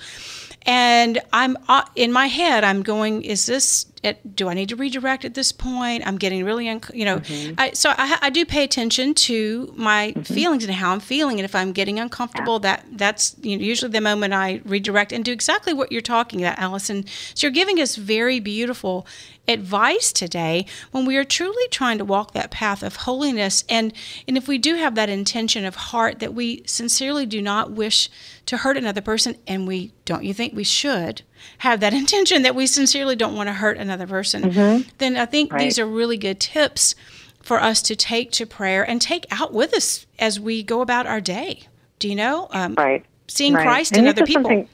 and 0.63 1.21
i'm 1.33 1.57
uh, 1.69 1.85
in 1.97 2.13
my 2.13 2.27
head 2.27 2.65
i'm 2.65 2.83
going 2.83 3.23
is 3.23 3.47
this 3.47 3.87
it, 4.03 4.37
do 4.37 4.49
I 4.49 4.55
need 4.55 4.69
to 4.69 4.77
redirect 4.77 5.25
at 5.25 5.35
this 5.35 5.53
point? 5.53 6.07
I'm 6.07 6.19
getting 6.19 6.45
really, 6.45 6.69
un- 6.69 6.81
you 6.93 7.05
know, 7.05 7.19
mm-hmm. 7.19 7.55
I, 7.59 7.73
so 7.73 7.91
I, 7.97 8.19
I, 8.23 8.31
do 8.31 8.45
pay 8.45 8.65
attention 8.65 9.15
to 9.15 9.73
my 9.77 10.13
mm-hmm. 10.17 10.23
feelings 10.23 10.65
and 10.65 10.73
how 10.73 10.93
I'm 10.93 11.01
feeling, 11.01 11.39
and 11.39 11.45
if 11.45 11.55
I'm 11.55 11.73
getting 11.73 11.99
uncomfortable, 11.99 12.55
yeah. 12.55 12.77
that 12.77 12.87
that's 12.93 13.37
you 13.43 13.57
know, 13.57 13.65
usually 13.65 13.91
the 13.91 14.01
moment 14.01 14.35
I 14.35 14.61
redirect 14.65 15.13
and 15.13 15.25
do 15.25 15.33
exactly 15.33 15.73
what 15.73 15.91
you're 15.91 16.01
talking 16.01 16.43
about, 16.43 16.59
Allison. 16.59 17.07
So 17.35 17.47
you're 17.47 17.53
giving 17.53 17.81
us 17.81 17.97
very 17.97 18.41
beautiful 18.41 19.07
advice 19.49 20.13
today 20.13 20.67
when 20.93 21.07
we 21.07 21.17
are 21.17 21.25
truly 21.25 21.67
trying 21.71 21.99
to 21.99 22.05
walk 22.05 22.33
that 22.33 22.51
path 22.51 22.83
of 22.83 22.97
holiness, 22.97 23.65
and 23.69 23.93
and 24.27 24.37
if 24.37 24.47
we 24.47 24.59
do 24.59 24.75
have 24.77 24.95
that 24.95 25.09
intention 25.09 25.65
of 25.65 25.75
heart 25.75 26.19
that 26.21 26.35
we 26.35 26.63
sincerely 26.67 27.27
do 27.27 27.41
not 27.41 27.73
wish 27.73 28.11
to 28.47 28.59
hurt 28.59 28.77
another 28.77 29.01
person, 29.01 29.37
and 29.47 29.67
we 29.67 29.93
don't 30.05 30.25
you 30.25 30.35
think 30.35 30.55
we 30.55 30.65
should 30.65 31.23
have 31.59 31.81
that 31.81 31.95
intention 32.03 32.43
that 32.43 32.55
we 32.55 32.67
sincerely 32.67 33.17
don't 33.17 33.35
want 33.35 33.49
to 33.49 33.55
hurt 33.55 33.79
another 33.79 34.07
person, 34.07 34.51
mm-hmm. 34.51 34.89
then 34.99 35.17
I 35.17 35.27
think 35.27 35.53
right. 35.53 35.61
these 35.61 35.79
are 35.79 35.87
really 35.87 36.17
good 36.17 36.41
tips 36.41 36.95
for 37.41 37.61
us 37.61 37.81
to 37.83 37.97
take 37.97 38.31
to 38.33 38.45
prayer 38.45 38.89
and 38.89 39.01
take 39.01 39.27
out 39.31 39.55
with 39.55 39.73
us 39.73 40.07
as 40.19 40.39
we 40.39 40.63
go 40.63 40.83
about 40.83 41.07
our 41.07 41.21
day. 41.21 41.63
Do 41.99 42.09
you 42.09 42.15
know? 42.15 42.49
Um, 42.51 42.75
right. 42.75 43.05
Seeing 43.27 43.55
right. 43.55 43.63
Christ 43.63 43.97
and 43.97 44.07
in 44.07 44.11
other 44.11 44.27
people. 44.27 44.69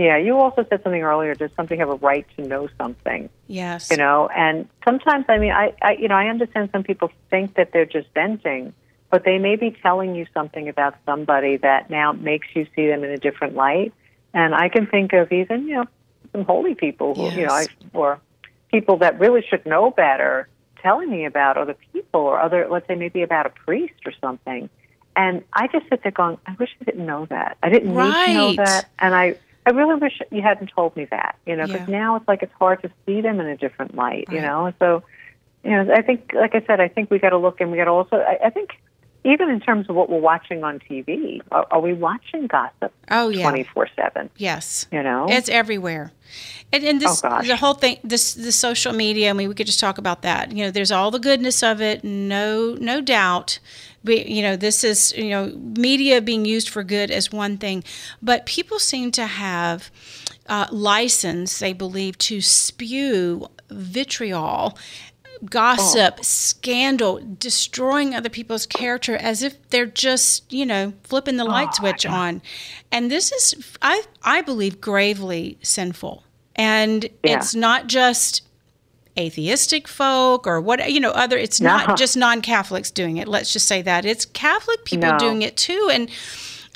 Yeah, 0.00 0.16
you 0.16 0.38
also 0.38 0.64
said 0.70 0.82
something 0.82 1.02
earlier. 1.02 1.34
Does 1.34 1.50
something 1.56 1.78
have 1.78 1.90
a 1.90 1.96
right 1.96 2.26
to 2.36 2.48
know 2.48 2.70
something? 2.78 3.28
Yes. 3.48 3.90
You 3.90 3.98
know, 3.98 4.30
and 4.34 4.66
sometimes, 4.82 5.26
I 5.28 5.36
mean, 5.36 5.52
I, 5.52 5.74
I, 5.82 5.92
you 5.92 6.08
know, 6.08 6.14
I 6.14 6.28
understand 6.28 6.70
some 6.72 6.84
people 6.84 7.10
think 7.28 7.56
that 7.56 7.72
they're 7.72 7.84
just 7.84 8.08
venting, 8.14 8.72
but 9.10 9.24
they 9.24 9.36
may 9.36 9.56
be 9.56 9.76
telling 9.82 10.14
you 10.14 10.26
something 10.32 10.70
about 10.70 10.94
somebody 11.04 11.58
that 11.58 11.90
now 11.90 12.12
makes 12.12 12.48
you 12.54 12.66
see 12.74 12.86
them 12.86 13.04
in 13.04 13.10
a 13.10 13.18
different 13.18 13.56
light. 13.56 13.92
And 14.32 14.54
I 14.54 14.70
can 14.70 14.86
think 14.86 15.12
of 15.12 15.30
even, 15.32 15.68
you 15.68 15.74
know, 15.74 15.84
some 16.32 16.46
holy 16.46 16.74
people 16.74 17.14
who, 17.14 17.30
you 17.38 17.46
know, 17.46 17.52
I, 17.52 17.66
or 17.92 18.20
people 18.70 18.96
that 18.98 19.20
really 19.20 19.44
should 19.50 19.66
know 19.66 19.90
better 19.90 20.48
telling 20.80 21.10
me 21.10 21.26
about 21.26 21.58
other 21.58 21.76
people 21.92 22.20
or 22.20 22.40
other, 22.40 22.68
let's 22.70 22.88
say 22.88 22.94
maybe 22.94 23.20
about 23.20 23.44
a 23.44 23.50
priest 23.50 24.00
or 24.06 24.12
something. 24.18 24.70
And 25.14 25.44
I 25.52 25.66
just 25.66 25.90
sit 25.90 26.02
there 26.02 26.12
going, 26.12 26.38
I 26.46 26.56
wish 26.58 26.70
I 26.80 26.84
didn't 26.84 27.04
know 27.04 27.26
that. 27.26 27.58
I 27.62 27.68
didn't 27.68 27.92
right. 27.92 28.28
need 28.28 28.32
to 28.32 28.32
know 28.32 28.64
that. 28.64 28.88
And 28.98 29.14
I, 29.14 29.36
I 29.70 29.72
really 29.72 29.94
wish 29.94 30.20
you 30.32 30.42
hadn't 30.42 30.72
told 30.74 30.96
me 30.96 31.04
that, 31.12 31.36
you 31.46 31.54
know, 31.54 31.64
because 31.64 31.88
yeah. 31.88 31.98
now 31.98 32.16
it's 32.16 32.26
like 32.26 32.42
it's 32.42 32.52
hard 32.58 32.82
to 32.82 32.90
see 33.06 33.20
them 33.20 33.38
in 33.38 33.46
a 33.46 33.56
different 33.56 33.94
light, 33.94 34.24
right. 34.26 34.34
you 34.34 34.42
know. 34.42 34.72
So, 34.80 35.04
you 35.62 35.70
know, 35.70 35.94
I 35.94 36.02
think, 36.02 36.32
like 36.34 36.56
I 36.56 36.64
said, 36.66 36.80
I 36.80 36.88
think 36.88 37.08
we 37.08 37.20
got 37.20 37.30
to 37.30 37.38
look 37.38 37.60
and 37.60 37.70
we 37.70 37.76
got 37.76 37.84
to 37.84 37.92
also, 37.92 38.16
I, 38.16 38.46
I 38.46 38.50
think 38.50 38.70
even 39.24 39.50
in 39.50 39.60
terms 39.60 39.88
of 39.88 39.96
what 39.96 40.08
we're 40.08 40.20
watching 40.20 40.64
on 40.64 40.78
TV, 40.78 41.40
are, 41.52 41.66
are 41.70 41.80
we 41.80 41.92
watching 41.92 42.46
gossip? 42.46 42.92
Oh 43.10 43.28
yeah, 43.28 43.42
twenty 43.42 43.64
four 43.64 43.88
seven. 43.94 44.30
Yes, 44.36 44.86
you 44.90 45.02
know 45.02 45.26
it's 45.28 45.48
everywhere, 45.48 46.12
and, 46.72 46.84
and 46.84 47.00
this 47.00 47.22
oh, 47.24 47.42
the 47.42 47.56
whole 47.56 47.74
thing, 47.74 47.98
this 48.02 48.34
the 48.34 48.52
social 48.52 48.92
media. 48.92 49.30
I 49.30 49.32
mean, 49.32 49.48
we 49.48 49.54
could 49.54 49.66
just 49.66 49.80
talk 49.80 49.98
about 49.98 50.22
that. 50.22 50.52
You 50.52 50.64
know, 50.64 50.70
there's 50.70 50.92
all 50.92 51.10
the 51.10 51.18
goodness 51.18 51.62
of 51.62 51.80
it, 51.80 52.02
no 52.04 52.76
no 52.80 53.00
doubt. 53.00 53.58
But, 54.02 54.26
you 54.26 54.40
know, 54.40 54.56
this 54.56 54.82
is 54.82 55.12
you 55.16 55.30
know 55.30 55.48
media 55.76 56.22
being 56.22 56.46
used 56.46 56.70
for 56.70 56.82
good 56.82 57.10
as 57.10 57.30
one 57.30 57.58
thing, 57.58 57.84
but 58.22 58.46
people 58.46 58.78
seem 58.78 59.10
to 59.12 59.26
have 59.26 59.90
uh, 60.46 60.66
license, 60.70 61.58
they 61.58 61.72
believe, 61.72 62.16
to 62.18 62.40
spew 62.40 63.46
vitriol 63.70 64.76
gossip, 65.44 66.16
oh. 66.18 66.22
scandal, 66.22 67.20
destroying 67.38 68.14
other 68.14 68.28
people's 68.28 68.66
character 68.66 69.16
as 69.16 69.42
if 69.42 69.70
they're 69.70 69.86
just, 69.86 70.52
you 70.52 70.66
know, 70.66 70.92
flipping 71.04 71.36
the 71.36 71.44
light 71.44 71.68
oh, 71.72 71.76
switch 71.76 72.06
on. 72.06 72.42
And 72.92 73.10
this 73.10 73.32
is, 73.32 73.76
I, 73.82 74.02
I 74.22 74.42
believe, 74.42 74.80
gravely 74.80 75.58
sinful. 75.62 76.24
And 76.56 77.04
yeah. 77.04 77.36
it's 77.36 77.54
not 77.54 77.86
just 77.86 78.42
atheistic 79.18 79.88
folk 79.88 80.46
or 80.46 80.60
what, 80.60 80.90
you 80.92 81.00
know, 81.00 81.10
other, 81.10 81.38
it's 81.38 81.60
no. 81.60 81.76
not 81.76 81.98
just 81.98 82.16
non 82.16 82.42
Catholics 82.42 82.90
doing 82.90 83.16
it. 83.16 83.28
Let's 83.28 83.52
just 83.52 83.66
say 83.66 83.82
that. 83.82 84.04
It's 84.04 84.24
Catholic 84.24 84.84
people 84.84 85.10
no. 85.10 85.18
doing 85.18 85.42
it 85.42 85.56
too. 85.56 85.88
And, 85.92 86.10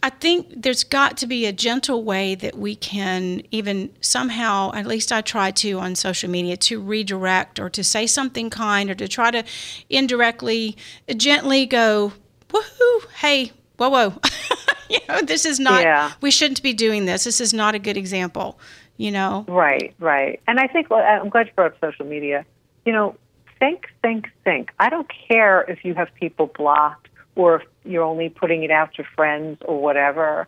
I 0.04 0.10
think 0.10 0.52
there's 0.54 0.84
got 0.84 1.16
to 1.16 1.26
be 1.26 1.46
a 1.46 1.52
gentle 1.52 2.04
way 2.04 2.34
that 2.34 2.58
we 2.58 2.76
can 2.76 3.40
even 3.50 3.88
somehow, 4.02 4.70
at 4.74 4.86
least 4.86 5.10
I 5.10 5.22
try 5.22 5.50
to 5.52 5.78
on 5.78 5.94
social 5.94 6.28
media, 6.28 6.58
to 6.58 6.78
redirect 6.78 7.58
or 7.58 7.70
to 7.70 7.82
say 7.82 8.06
something 8.06 8.50
kind 8.50 8.90
or 8.90 8.94
to 8.96 9.08
try 9.08 9.30
to 9.30 9.42
indirectly, 9.88 10.76
gently 11.16 11.64
go, 11.64 12.12
woohoo, 12.50 13.10
hey, 13.14 13.52
whoa, 13.78 13.88
whoa. 13.88 14.20
you 14.90 14.98
know, 15.08 15.22
this 15.22 15.46
is 15.46 15.58
not, 15.58 15.82
yeah. 15.82 16.12
we 16.20 16.30
shouldn't 16.30 16.62
be 16.62 16.74
doing 16.74 17.06
this. 17.06 17.24
This 17.24 17.40
is 17.40 17.54
not 17.54 17.74
a 17.74 17.78
good 17.78 17.96
example, 17.96 18.58
you 18.98 19.10
know? 19.10 19.46
Right, 19.48 19.94
right. 20.00 20.38
And 20.46 20.60
I 20.60 20.66
think, 20.66 20.90
well, 20.90 21.02
I'm 21.02 21.30
glad 21.30 21.46
you 21.46 21.52
brought 21.54 21.72
up 21.72 21.80
social 21.80 22.04
media. 22.04 22.44
You 22.84 22.92
know, 22.92 23.16
think, 23.58 23.86
think, 24.02 24.26
think. 24.44 24.70
I 24.78 24.90
don't 24.90 25.10
care 25.28 25.62
if 25.62 25.82
you 25.82 25.94
have 25.94 26.12
people 26.20 26.48
blocked 26.48 27.03
or 27.36 27.56
if 27.56 27.62
you're 27.84 28.02
only 28.02 28.28
putting 28.28 28.62
it 28.62 28.70
out 28.70 28.94
to 28.94 29.04
friends 29.16 29.58
or 29.64 29.80
whatever, 29.80 30.46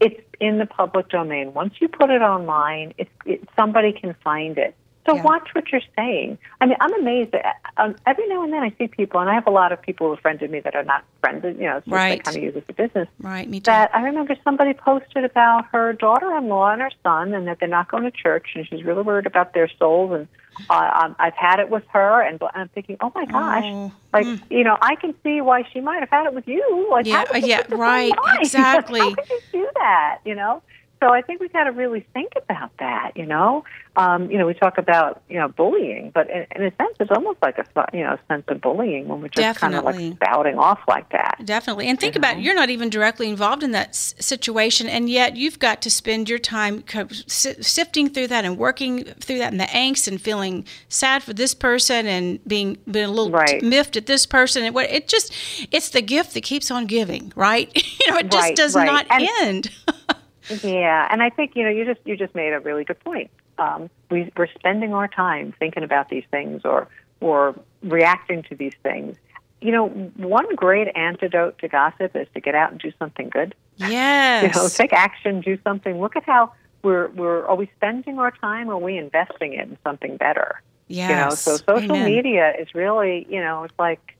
it's 0.00 0.20
in 0.40 0.58
the 0.58 0.66
public 0.66 1.08
domain. 1.08 1.52
Once 1.54 1.74
you 1.80 1.88
put 1.88 2.10
it 2.10 2.22
online, 2.22 2.94
it, 2.98 3.08
somebody 3.56 3.92
can 3.92 4.14
find 4.22 4.58
it. 4.58 4.74
So 5.08 5.16
yeah. 5.16 5.22
watch 5.22 5.48
what 5.54 5.72
you're 5.72 5.80
saying. 5.96 6.36
I 6.60 6.66
mean, 6.66 6.76
I'm 6.80 6.92
amazed. 7.00 7.32
That, 7.32 7.56
um, 7.78 7.96
every 8.06 8.28
now 8.28 8.42
and 8.44 8.52
then 8.52 8.62
I 8.62 8.74
see 8.76 8.88
people, 8.88 9.20
and 9.20 9.30
I 9.30 9.34
have 9.34 9.46
a 9.46 9.50
lot 9.50 9.72
of 9.72 9.80
people 9.80 10.08
who 10.08 10.12
are 10.12 10.16
friends 10.18 10.42
with 10.42 10.50
me 10.50 10.60
that 10.60 10.74
are 10.74 10.84
not 10.84 11.02
friends. 11.22 11.44
You 11.44 11.64
know, 11.64 11.80
so 11.86 11.90
right. 11.90 12.10
they 12.10 12.18
kind 12.18 12.36
of 12.36 12.42
use 12.42 12.56
it 12.56 12.66
for 12.66 12.74
business. 12.74 13.08
Right. 13.18 13.48
Me 13.48 13.60
too. 13.60 13.70
That 13.70 13.94
I 13.94 14.02
remember 14.02 14.36
somebody 14.44 14.74
posted 14.74 15.24
about 15.24 15.64
her 15.72 15.94
daughter-in-law 15.94 16.72
and 16.72 16.82
her 16.82 16.90
son, 17.02 17.32
and 17.32 17.46
that 17.46 17.58
they're 17.58 17.70
not 17.70 17.90
going 17.90 18.02
to 18.02 18.10
church, 18.10 18.48
and 18.54 18.66
she's 18.68 18.84
really 18.84 19.02
worried 19.02 19.26
about 19.26 19.54
their 19.54 19.70
souls. 19.78 20.12
And 20.12 20.28
uh, 20.68 20.90
um, 21.02 21.16
I've 21.18 21.36
had 21.36 21.58
it 21.58 21.70
with 21.70 21.84
her, 21.88 22.20
and 22.20 22.38
I'm 22.54 22.68
thinking, 22.68 22.98
oh 23.00 23.10
my 23.14 23.24
gosh, 23.24 23.64
oh. 23.64 23.92
like 24.12 24.26
mm. 24.26 24.42
you 24.50 24.64
know, 24.64 24.76
I 24.82 24.96
can 24.96 25.14
see 25.22 25.40
why 25.40 25.62
she 25.72 25.80
might 25.80 26.00
have 26.00 26.10
had 26.10 26.26
it 26.26 26.34
with 26.34 26.46
you. 26.46 26.88
Like, 26.90 27.06
yeah, 27.06 27.24
yeah, 27.34 27.62
right, 27.70 28.12
exactly. 28.40 29.00
how 29.00 29.14
could 29.14 29.30
you 29.30 29.40
do 29.52 29.68
that? 29.76 30.18
You 30.26 30.34
know. 30.34 30.62
So 31.00 31.12
I 31.12 31.22
think 31.22 31.40
we've 31.40 31.52
got 31.52 31.64
to 31.64 31.72
really 31.72 32.06
think 32.12 32.32
about 32.36 32.70
that, 32.78 33.12
you 33.16 33.26
know. 33.26 33.64
Um, 33.96 34.30
you 34.30 34.38
know, 34.38 34.46
we 34.46 34.54
talk 34.54 34.78
about 34.78 35.22
you 35.28 35.38
know 35.38 35.48
bullying, 35.48 36.10
but 36.14 36.30
in, 36.30 36.46
in 36.54 36.62
a 36.62 36.70
sense, 36.76 36.96
it's 37.00 37.10
almost 37.10 37.38
like 37.42 37.58
a 37.58 37.64
you 37.92 38.04
know 38.04 38.16
sense 38.28 38.44
of 38.46 38.60
bullying 38.60 39.08
when 39.08 39.20
we're 39.20 39.28
just 39.28 39.58
kind 39.58 39.74
of 39.74 39.84
like 39.84 40.14
spouting 40.14 40.56
off 40.56 40.78
like 40.86 41.10
that. 41.10 41.40
Definitely, 41.44 41.88
and 41.88 41.98
think 41.98 42.14
you 42.14 42.20
about 42.20 42.36
know? 42.36 42.42
you're 42.42 42.54
not 42.54 42.70
even 42.70 42.90
directly 42.90 43.28
involved 43.28 43.64
in 43.64 43.72
that 43.72 43.88
s- 43.88 44.14
situation, 44.20 44.88
and 44.88 45.08
yet 45.10 45.36
you've 45.36 45.58
got 45.58 45.82
to 45.82 45.90
spend 45.90 46.28
your 46.28 46.38
time 46.38 46.82
co- 46.82 47.08
sifting 47.08 48.08
through 48.08 48.28
that 48.28 48.44
and 48.44 48.56
working 48.56 49.04
through 49.04 49.38
that 49.38 49.50
and 49.50 49.60
the 49.60 49.64
angst 49.64 50.06
and 50.06 50.20
feeling 50.20 50.64
sad 50.88 51.22
for 51.24 51.32
this 51.32 51.54
person 51.54 52.06
and 52.06 52.44
being 52.44 52.78
being 52.88 53.06
a 53.06 53.10
little 53.10 53.30
right. 53.32 53.62
miffed 53.62 53.96
at 53.96 54.06
this 54.06 54.26
person 54.26 54.64
and 54.64 54.74
what 54.76 54.88
it 54.90 55.08
just 55.08 55.32
it's 55.72 55.90
the 55.90 56.02
gift 56.02 56.34
that 56.34 56.42
keeps 56.42 56.70
on 56.70 56.86
giving, 56.86 57.32
right? 57.34 57.70
you 57.74 58.12
know, 58.12 58.18
it 58.18 58.30
just 58.30 58.48
right, 58.48 58.56
does 58.56 58.76
right. 58.76 58.86
not 58.86 59.06
and, 59.10 59.28
end. 59.40 59.70
yeah, 60.62 61.08
and 61.10 61.22
I 61.22 61.30
think 61.30 61.52
you 61.54 61.64
know 61.64 61.70
you 61.70 61.84
just 61.84 62.00
you 62.04 62.16
just 62.16 62.34
made 62.34 62.52
a 62.52 62.60
really 62.60 62.84
good 62.84 63.00
point 63.00 63.30
um, 63.58 63.90
we, 64.10 64.30
we're 64.36 64.48
spending 64.58 64.94
our 64.94 65.08
time 65.08 65.52
thinking 65.58 65.82
about 65.82 66.08
these 66.08 66.24
things 66.30 66.62
or 66.64 66.88
or 67.20 67.54
reacting 67.82 68.42
to 68.44 68.54
these 68.54 68.74
things. 68.82 69.16
You 69.60 69.72
know, 69.72 69.88
one 69.88 70.54
great 70.54 70.86
antidote 70.94 71.58
to 71.58 71.68
gossip 71.68 72.14
is 72.14 72.28
to 72.34 72.40
get 72.40 72.54
out 72.54 72.70
and 72.70 72.80
do 72.80 72.92
something 72.98 73.28
good. 73.28 73.54
Yes. 73.76 74.54
You 74.54 74.62
know, 74.62 74.68
take 74.68 74.92
action, 74.92 75.40
do 75.40 75.58
something. 75.64 76.00
Look 76.00 76.14
at 76.14 76.24
how 76.24 76.52
we're 76.82 77.08
we're 77.08 77.44
are 77.46 77.56
we 77.56 77.68
spending 77.76 78.18
our 78.18 78.30
time 78.30 78.68
or 78.68 78.74
are 78.74 78.78
we 78.78 78.96
investing 78.96 79.54
it 79.54 79.68
in 79.68 79.76
something 79.82 80.16
better? 80.16 80.62
Yes. 80.86 81.10
You 81.10 81.16
know, 81.16 81.30
so 81.30 81.56
social 81.56 81.96
Amen. 81.96 82.04
media 82.04 82.52
is 82.58 82.72
really, 82.74 83.26
you 83.28 83.40
know, 83.40 83.64
it's 83.64 83.78
like 83.78 84.16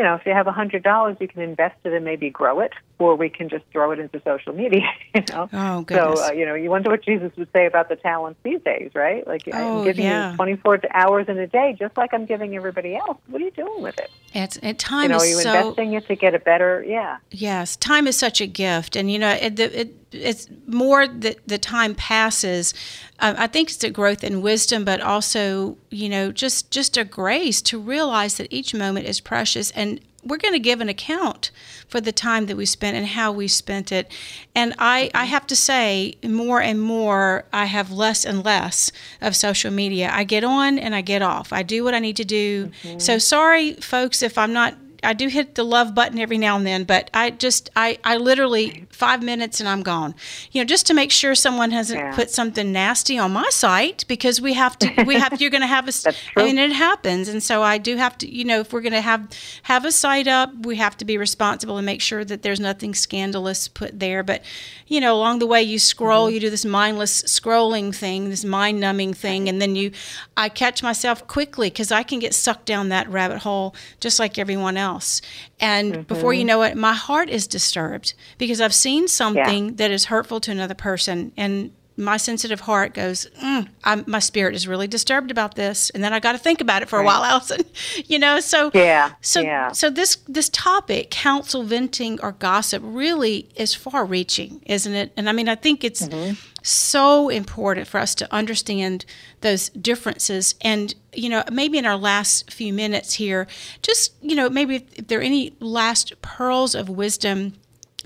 you 0.00 0.04
know, 0.04 0.14
if 0.14 0.24
you 0.24 0.32
have 0.32 0.46
a 0.46 0.52
hundred 0.52 0.82
dollars, 0.82 1.18
you 1.20 1.28
can 1.28 1.42
invest 1.42 1.76
it 1.84 1.92
and 1.92 2.06
maybe 2.06 2.30
grow 2.30 2.60
it, 2.60 2.72
or 2.98 3.16
we 3.16 3.28
can 3.28 3.50
just 3.50 3.66
throw 3.70 3.90
it 3.90 3.98
into 3.98 4.18
social 4.24 4.54
media. 4.54 4.80
You 5.12 5.24
know. 5.28 5.48
Oh 5.52 5.82
goodness. 5.82 6.20
So 6.20 6.26
uh, 6.26 6.32
you 6.32 6.46
know, 6.46 6.54
you 6.54 6.70
wonder 6.70 6.88
what 6.88 7.04
Jesus 7.04 7.32
would 7.36 7.48
say 7.52 7.66
about 7.66 7.88
the 7.88 7.96
talents 7.96 8.38
these 8.44 8.60
days, 8.62 8.92
right? 8.94 9.26
Like 9.26 9.42
oh, 9.52 9.80
I'm 9.80 9.84
giving 9.84 10.04
yeah. 10.04 10.30
you 10.30 10.36
24 10.36 10.82
hours 10.94 11.28
in 11.28 11.36
a 11.36 11.48
day, 11.48 11.74
just 11.76 11.96
like 11.96 12.14
I'm 12.14 12.26
giving 12.26 12.54
everybody 12.54 12.94
else. 12.94 13.18
What 13.26 13.42
are 13.42 13.44
you 13.44 13.50
doing 13.50 13.82
with 13.82 13.98
it? 13.98 14.08
It's 14.32 14.56
it, 14.58 14.78
time 14.78 15.02
you 15.02 15.08
know, 15.08 15.16
are 15.16 15.26
you 15.26 15.34
so, 15.34 15.52
investing 15.52 15.94
it 15.94 16.06
to 16.06 16.14
get 16.14 16.36
a 16.36 16.38
better? 16.38 16.84
Yeah. 16.86 17.16
Yes, 17.32 17.76
time 17.76 18.06
is 18.06 18.16
such 18.16 18.40
a 18.40 18.46
gift, 18.46 18.94
and 18.94 19.10
you 19.10 19.18
know, 19.18 19.32
it, 19.32 19.58
it 19.58 19.96
it's 20.12 20.48
more 20.66 21.08
that 21.08 21.38
the 21.46 21.58
time 21.58 21.96
passes. 21.96 22.72
Uh, 23.18 23.34
I 23.36 23.48
think 23.48 23.70
it's 23.70 23.82
a 23.82 23.90
growth 23.90 24.22
in 24.22 24.42
wisdom, 24.42 24.84
but 24.84 25.00
also 25.00 25.76
you 25.90 26.08
know, 26.08 26.30
just 26.30 26.70
just 26.70 26.96
a 26.96 27.04
grace 27.04 27.60
to 27.62 27.80
realize 27.80 28.36
that 28.36 28.46
each 28.52 28.72
moment 28.72 29.06
is 29.06 29.18
precious 29.18 29.72
and 29.72 29.89
we're 30.22 30.36
going 30.36 30.54
to 30.54 30.60
give 30.60 30.80
an 30.80 30.88
account 30.88 31.50
for 31.88 32.00
the 32.00 32.12
time 32.12 32.46
that 32.46 32.56
we 32.56 32.66
spent 32.66 32.96
and 32.96 33.06
how 33.06 33.32
we 33.32 33.48
spent 33.48 33.90
it. 33.90 34.10
And 34.54 34.74
I, 34.78 35.10
I 35.14 35.24
have 35.24 35.46
to 35.46 35.56
say, 35.56 36.14
more 36.22 36.60
and 36.60 36.80
more, 36.80 37.44
I 37.52 37.64
have 37.64 37.90
less 37.90 38.26
and 38.26 38.44
less 38.44 38.92
of 39.20 39.34
social 39.34 39.70
media. 39.70 40.10
I 40.12 40.24
get 40.24 40.44
on 40.44 40.78
and 40.78 40.94
I 40.94 41.00
get 41.00 41.22
off. 41.22 41.52
I 41.52 41.62
do 41.62 41.84
what 41.84 41.94
I 41.94 41.98
need 41.98 42.16
to 42.16 42.24
do. 42.24 42.66
Mm-hmm. 42.82 42.98
So 42.98 43.18
sorry, 43.18 43.72
folks, 43.74 44.22
if 44.22 44.36
I'm 44.36 44.52
not 44.52 44.74
I 45.02 45.12
do 45.12 45.28
hit 45.28 45.54
the 45.54 45.64
love 45.64 45.94
button 45.94 46.18
every 46.18 46.38
now 46.38 46.56
and 46.56 46.66
then, 46.66 46.84
but 46.84 47.10
I 47.14 47.30
just 47.30 47.70
I 47.76 47.98
I 48.04 48.16
literally 48.16 48.86
five 48.90 49.22
minutes 49.22 49.60
and 49.60 49.68
I'm 49.68 49.82
gone. 49.82 50.14
You 50.52 50.60
know, 50.60 50.66
just 50.66 50.86
to 50.86 50.94
make 50.94 51.10
sure 51.10 51.34
someone 51.34 51.70
hasn't 51.70 52.00
yeah. 52.00 52.14
put 52.14 52.30
something 52.30 52.72
nasty 52.72 53.18
on 53.18 53.32
my 53.32 53.48
site 53.50 54.04
because 54.08 54.40
we 54.40 54.54
have 54.54 54.78
to 54.80 55.04
we 55.04 55.14
have 55.14 55.40
you're 55.40 55.50
going 55.50 55.60
to 55.62 55.66
have 55.66 55.88
a 55.88 55.92
I 56.36 56.44
mean 56.44 56.58
it 56.58 56.72
happens, 56.72 57.28
and 57.28 57.42
so 57.42 57.62
I 57.62 57.78
do 57.78 57.96
have 57.96 58.18
to 58.18 58.30
you 58.30 58.44
know 58.44 58.60
if 58.60 58.72
we're 58.72 58.80
going 58.80 58.92
to 58.92 59.00
have 59.00 59.28
have 59.62 59.84
a 59.84 59.92
site 59.92 60.28
up, 60.28 60.50
we 60.66 60.76
have 60.76 60.96
to 60.98 61.04
be 61.04 61.16
responsible 61.16 61.76
and 61.76 61.86
make 61.86 62.00
sure 62.00 62.24
that 62.24 62.42
there's 62.42 62.60
nothing 62.60 62.94
scandalous 62.94 63.68
put 63.68 63.98
there. 63.98 64.22
But 64.22 64.42
you 64.86 65.00
know, 65.00 65.14
along 65.14 65.38
the 65.38 65.46
way 65.46 65.62
you 65.62 65.78
scroll, 65.78 66.26
mm-hmm. 66.26 66.34
you 66.34 66.40
do 66.40 66.50
this 66.50 66.64
mindless 66.64 67.22
scrolling 67.22 67.94
thing, 67.94 68.28
this 68.28 68.44
mind 68.44 68.80
numbing 68.80 69.14
thing, 69.14 69.48
and 69.48 69.60
then 69.62 69.76
you 69.76 69.92
I 70.36 70.48
catch 70.48 70.82
myself 70.82 71.26
quickly 71.26 71.70
because 71.70 71.90
I 71.90 72.02
can 72.02 72.18
get 72.18 72.34
sucked 72.34 72.66
down 72.66 72.90
that 72.90 73.08
rabbit 73.08 73.38
hole 73.38 73.74
just 74.00 74.18
like 74.18 74.38
everyone 74.38 74.76
else 74.76 74.89
else. 74.90 75.22
And 75.58 75.92
mm-hmm. 75.92 76.02
before 76.02 76.34
you 76.34 76.44
know 76.44 76.62
it, 76.62 76.76
my 76.76 76.94
heart 76.94 77.28
is 77.28 77.46
disturbed 77.46 78.14
because 78.38 78.60
I've 78.60 78.74
seen 78.74 79.08
something 79.08 79.66
yeah. 79.66 79.74
that 79.76 79.90
is 79.90 80.06
hurtful 80.06 80.40
to 80.40 80.50
another 80.50 80.74
person. 80.74 81.32
And 81.36 81.72
my 82.00 82.16
sensitive 82.16 82.60
heart 82.60 82.94
goes, 82.94 83.28
mm, 83.42 83.68
my 84.06 84.18
spirit 84.18 84.54
is 84.54 84.66
really 84.66 84.88
disturbed 84.88 85.30
about 85.30 85.54
this, 85.54 85.90
and 85.90 86.02
then 86.02 86.12
I 86.12 86.20
got 86.20 86.32
to 86.32 86.38
think 86.38 86.60
about 86.60 86.82
it 86.82 86.88
for 86.88 86.98
right. 86.98 87.04
a 87.04 87.06
while, 87.06 87.24
Allison. 87.24 87.60
you 88.06 88.18
know, 88.18 88.40
so 88.40 88.70
yeah, 88.74 89.12
so 89.20 89.40
yeah. 89.40 89.72
so 89.72 89.90
this 89.90 90.16
this 90.26 90.48
topic, 90.48 91.10
counsel, 91.10 91.62
venting, 91.62 92.20
or 92.22 92.32
gossip, 92.32 92.82
really 92.84 93.48
is 93.54 93.74
far-reaching, 93.74 94.62
isn't 94.66 94.94
it? 94.94 95.12
And 95.16 95.28
I 95.28 95.32
mean, 95.32 95.48
I 95.48 95.54
think 95.54 95.84
it's 95.84 96.08
mm-hmm. 96.08 96.34
so 96.62 97.28
important 97.28 97.86
for 97.86 98.00
us 98.00 98.14
to 98.16 98.34
understand 98.34 99.04
those 99.42 99.68
differences, 99.70 100.54
and 100.62 100.94
you 101.12 101.28
know, 101.28 101.44
maybe 101.52 101.78
in 101.78 101.86
our 101.86 101.96
last 101.96 102.50
few 102.52 102.72
minutes 102.72 103.14
here, 103.14 103.46
just 103.82 104.14
you 104.22 104.34
know, 104.34 104.48
maybe 104.48 104.76
if, 104.76 104.98
if 104.98 105.06
there 105.08 105.20
are 105.20 105.22
any 105.22 105.54
last 105.60 106.20
pearls 106.22 106.74
of 106.74 106.88
wisdom 106.88 107.54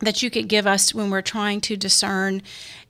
that 0.00 0.22
you 0.22 0.30
could 0.30 0.48
give 0.48 0.66
us 0.66 0.94
when 0.94 1.10
we're 1.10 1.22
trying 1.22 1.60
to 1.60 1.76
discern 1.76 2.42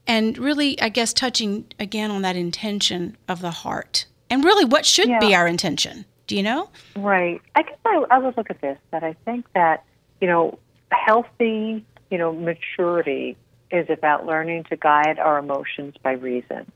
and 0.06 0.36
really 0.38 0.80
i 0.80 0.88
guess 0.88 1.12
touching 1.12 1.66
again 1.78 2.10
on 2.10 2.22
that 2.22 2.36
intention 2.36 3.16
of 3.28 3.40
the 3.40 3.50
heart. 3.50 4.06
And 4.30 4.44
really 4.44 4.64
what 4.64 4.86
should 4.86 5.08
yeah. 5.08 5.20
be 5.20 5.34
our 5.34 5.46
intention? 5.46 6.06
Do 6.26 6.36
you 6.36 6.42
know? 6.42 6.70
Right. 6.96 7.40
I 7.54 7.62
guess 7.62 7.78
I, 7.84 8.02
I 8.10 8.18
would 8.18 8.36
look 8.36 8.50
at 8.50 8.60
this 8.60 8.78
that 8.90 9.04
i 9.04 9.14
think 9.24 9.46
that 9.54 9.84
you 10.20 10.26
know 10.26 10.58
healthy 10.90 11.84
you 12.10 12.18
know 12.18 12.32
maturity 12.32 13.36
is 13.70 13.88
about 13.90 14.26
learning 14.26 14.64
to 14.64 14.76
guide 14.76 15.18
our 15.18 15.38
emotions 15.38 15.94
by 16.02 16.12
reason 16.12 16.70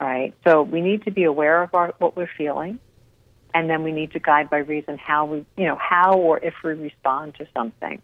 right? 0.00 0.34
So 0.44 0.62
we 0.62 0.80
need 0.80 1.04
to 1.04 1.10
be 1.10 1.24
aware 1.24 1.62
of 1.62 1.74
our, 1.74 1.94
what 1.98 2.16
we're 2.16 2.30
feeling 2.38 2.80
and 3.52 3.68
then 3.68 3.82
we 3.82 3.92
need 3.92 4.12
to 4.12 4.18
guide 4.18 4.48
by 4.48 4.58
reason 4.58 4.96
how 4.96 5.26
we 5.26 5.44
you 5.56 5.66
know 5.66 5.76
how 5.76 6.14
or 6.14 6.38
if 6.38 6.54
we 6.64 6.72
respond 6.72 7.34
to 7.36 7.46
something. 7.54 8.00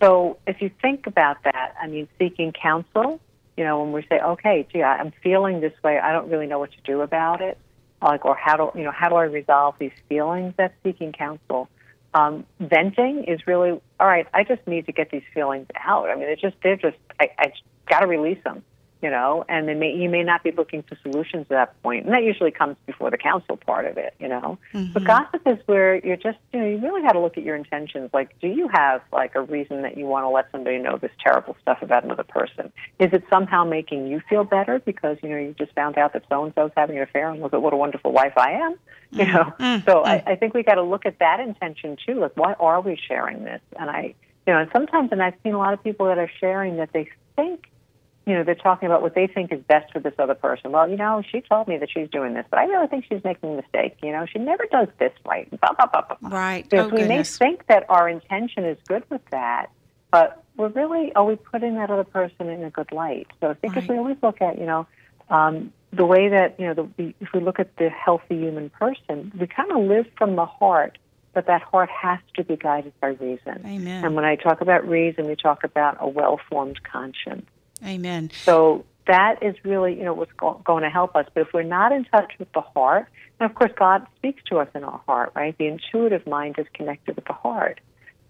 So 0.00 0.38
if 0.46 0.62
you 0.62 0.70
think 0.80 1.06
about 1.06 1.42
that, 1.42 1.74
I 1.80 1.88
mean, 1.88 2.06
seeking 2.18 2.52
counsel, 2.52 3.20
you 3.58 3.64
know, 3.64 3.82
when 3.82 3.92
we 3.92 4.06
say, 4.08 4.20
okay, 4.20 4.66
gee, 4.72 4.84
I'm 4.84 5.12
feeling 5.20 5.60
this 5.60 5.72
way, 5.82 5.98
I 5.98 6.12
don't 6.12 6.30
really 6.30 6.46
know 6.46 6.60
what 6.60 6.70
to 6.70 6.80
do 6.84 7.00
about 7.00 7.42
it, 7.42 7.58
like, 8.00 8.24
or 8.24 8.36
how 8.36 8.56
do, 8.56 8.78
you 8.78 8.84
know, 8.84 8.92
how 8.92 9.08
do 9.08 9.16
I 9.16 9.24
resolve 9.24 9.74
these 9.80 9.90
feelings? 10.08 10.54
That's 10.56 10.72
seeking 10.84 11.10
counsel. 11.10 11.68
Um, 12.14 12.46
venting 12.60 13.24
is 13.24 13.48
really, 13.48 13.80
all 13.98 14.06
right, 14.06 14.28
I 14.32 14.44
just 14.44 14.64
need 14.68 14.86
to 14.86 14.92
get 14.92 15.10
these 15.10 15.24
feelings 15.34 15.66
out. 15.74 16.08
I 16.08 16.14
mean, 16.14 16.28
it's 16.28 16.40
just, 16.40 16.54
they're 16.62 16.76
just, 16.76 16.96
I, 17.18 17.30
I 17.36 17.52
got 17.90 18.00
to 18.00 18.06
release 18.06 18.42
them 18.44 18.62
you 19.00 19.10
know, 19.10 19.44
and 19.48 19.68
they 19.68 19.74
may, 19.74 19.94
you 19.94 20.08
may 20.08 20.24
not 20.24 20.42
be 20.42 20.50
looking 20.50 20.82
for 20.82 20.96
solutions 21.02 21.42
at 21.42 21.48
that 21.50 21.82
point, 21.82 22.04
and 22.04 22.14
that 22.14 22.24
usually 22.24 22.50
comes 22.50 22.76
before 22.86 23.10
the 23.10 23.16
counsel 23.16 23.56
part 23.56 23.86
of 23.86 23.96
it, 23.96 24.14
you 24.18 24.28
know. 24.28 24.58
Mm-hmm. 24.74 24.92
But 24.92 25.04
gossip 25.04 25.42
is 25.46 25.58
where 25.66 26.04
you're 26.04 26.16
just, 26.16 26.38
you 26.52 26.60
know, 26.60 26.66
you 26.66 26.78
really 26.78 27.02
got 27.02 27.12
to 27.12 27.20
look 27.20 27.38
at 27.38 27.44
your 27.44 27.54
intentions. 27.54 28.10
Like, 28.12 28.38
do 28.40 28.48
you 28.48 28.68
have 28.68 29.02
like 29.12 29.34
a 29.34 29.40
reason 29.40 29.82
that 29.82 29.96
you 29.96 30.06
want 30.06 30.24
to 30.24 30.28
let 30.28 30.50
somebody 30.50 30.78
know 30.78 30.96
this 30.96 31.12
terrible 31.24 31.56
stuff 31.62 31.78
about 31.80 32.02
another 32.04 32.24
person? 32.24 32.72
Is 32.98 33.12
it 33.12 33.24
somehow 33.30 33.64
making 33.64 34.08
you 34.08 34.20
feel 34.28 34.44
better 34.44 34.80
because 34.80 35.16
you 35.22 35.28
know 35.28 35.38
you 35.38 35.54
just 35.58 35.72
found 35.74 35.96
out 35.96 36.12
that 36.14 36.24
so 36.28 36.44
and 36.44 36.52
so's 36.54 36.72
having 36.76 36.96
an 36.96 37.02
affair, 37.02 37.30
and 37.30 37.40
look 37.40 37.54
at 37.54 37.62
what 37.62 37.72
a 37.72 37.76
wonderful 37.76 38.12
wife 38.12 38.36
I 38.36 38.52
am, 38.52 38.74
you 39.12 39.24
mm-hmm. 39.24 39.32
know? 39.32 39.44
Mm-hmm. 39.58 39.84
So 39.88 40.04
I, 40.04 40.22
I 40.26 40.36
think 40.36 40.54
we 40.54 40.62
got 40.62 40.74
to 40.74 40.82
look 40.82 41.06
at 41.06 41.20
that 41.20 41.40
intention 41.40 41.96
too. 42.04 42.14
Like, 42.20 42.36
why 42.36 42.54
are 42.54 42.80
we 42.80 42.98
sharing 43.08 43.44
this? 43.44 43.60
And 43.78 43.90
I, 43.90 44.14
you 44.46 44.54
know, 44.54 44.60
and 44.60 44.70
sometimes, 44.72 45.12
and 45.12 45.22
I've 45.22 45.34
seen 45.42 45.54
a 45.54 45.58
lot 45.58 45.72
of 45.72 45.84
people 45.84 46.06
that 46.06 46.18
are 46.18 46.30
sharing 46.40 46.78
that 46.78 46.92
they 46.92 47.08
think 47.36 47.70
you 48.28 48.34
know, 48.34 48.44
they're 48.44 48.54
talking 48.54 48.86
about 48.86 49.00
what 49.00 49.14
they 49.14 49.26
think 49.26 49.50
is 49.52 49.60
best 49.62 49.90
for 49.90 50.00
this 50.00 50.12
other 50.18 50.34
person. 50.34 50.70
Well, 50.70 50.86
you 50.86 50.98
know, 50.98 51.22
she 51.32 51.40
told 51.40 51.66
me 51.66 51.78
that 51.78 51.88
she's 51.90 52.10
doing 52.10 52.34
this, 52.34 52.44
but 52.50 52.58
I 52.58 52.64
really 52.64 52.86
think 52.86 53.06
she's 53.08 53.24
making 53.24 53.54
a 53.54 53.56
mistake. 53.56 53.96
You 54.02 54.12
know, 54.12 54.26
she 54.30 54.38
never 54.38 54.66
does 54.70 54.88
this 54.98 55.12
right. 55.26 55.48
Blah, 55.50 55.72
blah, 55.72 55.86
blah, 55.86 56.16
blah. 56.20 56.28
Right. 56.28 56.68
So 56.70 56.76
oh, 56.76 56.84
we 56.84 56.98
goodness. 56.98 57.40
may 57.40 57.46
think 57.46 57.66
that 57.68 57.86
our 57.88 58.06
intention 58.06 58.66
is 58.66 58.76
good 58.86 59.02
with 59.08 59.22
that, 59.30 59.70
but 60.10 60.44
we're 60.58 60.68
really, 60.68 61.10
are 61.14 61.24
we 61.24 61.36
putting 61.36 61.76
that 61.76 61.90
other 61.90 62.04
person 62.04 62.50
in 62.50 62.62
a 62.64 62.70
good 62.70 62.92
light? 62.92 63.28
So 63.40 63.48
I 63.48 63.54
think 63.54 63.74
right. 63.74 63.82
if 63.82 63.88
we 63.88 63.96
always 63.96 64.18
look 64.22 64.42
at, 64.42 64.58
you 64.58 64.66
know, 64.66 64.86
um, 65.30 65.72
the 65.90 66.04
way 66.04 66.28
that, 66.28 66.60
you 66.60 66.66
know, 66.66 66.74
the, 66.96 67.14
if 67.20 67.32
we 67.32 67.40
look 67.40 67.58
at 67.58 67.74
the 67.78 67.88
healthy 67.88 68.36
human 68.36 68.68
person, 68.68 69.32
we 69.40 69.46
kind 69.46 69.72
of 69.72 69.78
live 69.78 70.06
from 70.18 70.36
the 70.36 70.44
heart 70.44 70.98
but 71.34 71.46
that 71.46 71.62
heart 71.62 71.90
has 71.90 72.18
to 72.34 72.42
be 72.42 72.56
guided 72.56 72.92
by 73.00 73.08
reason. 73.08 73.62
Amen. 73.64 74.04
And 74.04 74.16
when 74.16 74.24
I 74.24 74.34
talk 74.34 74.60
about 74.60 74.88
reason, 74.88 75.28
we 75.28 75.36
talk 75.36 75.62
about 75.62 75.96
a 76.00 76.08
well 76.08 76.40
formed 76.50 76.82
conscience. 76.82 77.46
Amen. 77.84 78.30
So 78.44 78.84
that 79.06 79.42
is 79.42 79.56
really, 79.64 79.96
you 79.96 80.04
know, 80.04 80.14
what's 80.14 80.32
go- 80.32 80.60
going 80.64 80.82
to 80.82 80.90
help 80.90 81.16
us. 81.16 81.26
But 81.34 81.42
if 81.42 81.52
we're 81.52 81.62
not 81.62 81.92
in 81.92 82.04
touch 82.04 82.32
with 82.38 82.52
the 82.52 82.60
heart, 82.60 83.08
and 83.40 83.50
of 83.50 83.56
course 83.56 83.72
God 83.76 84.06
speaks 84.16 84.42
to 84.50 84.58
us 84.58 84.68
in 84.74 84.84
our 84.84 85.00
heart, 85.06 85.32
right? 85.34 85.56
The 85.58 85.66
intuitive 85.66 86.26
mind 86.26 86.56
is 86.58 86.66
connected 86.74 87.16
with 87.16 87.24
the 87.24 87.32
heart. 87.32 87.80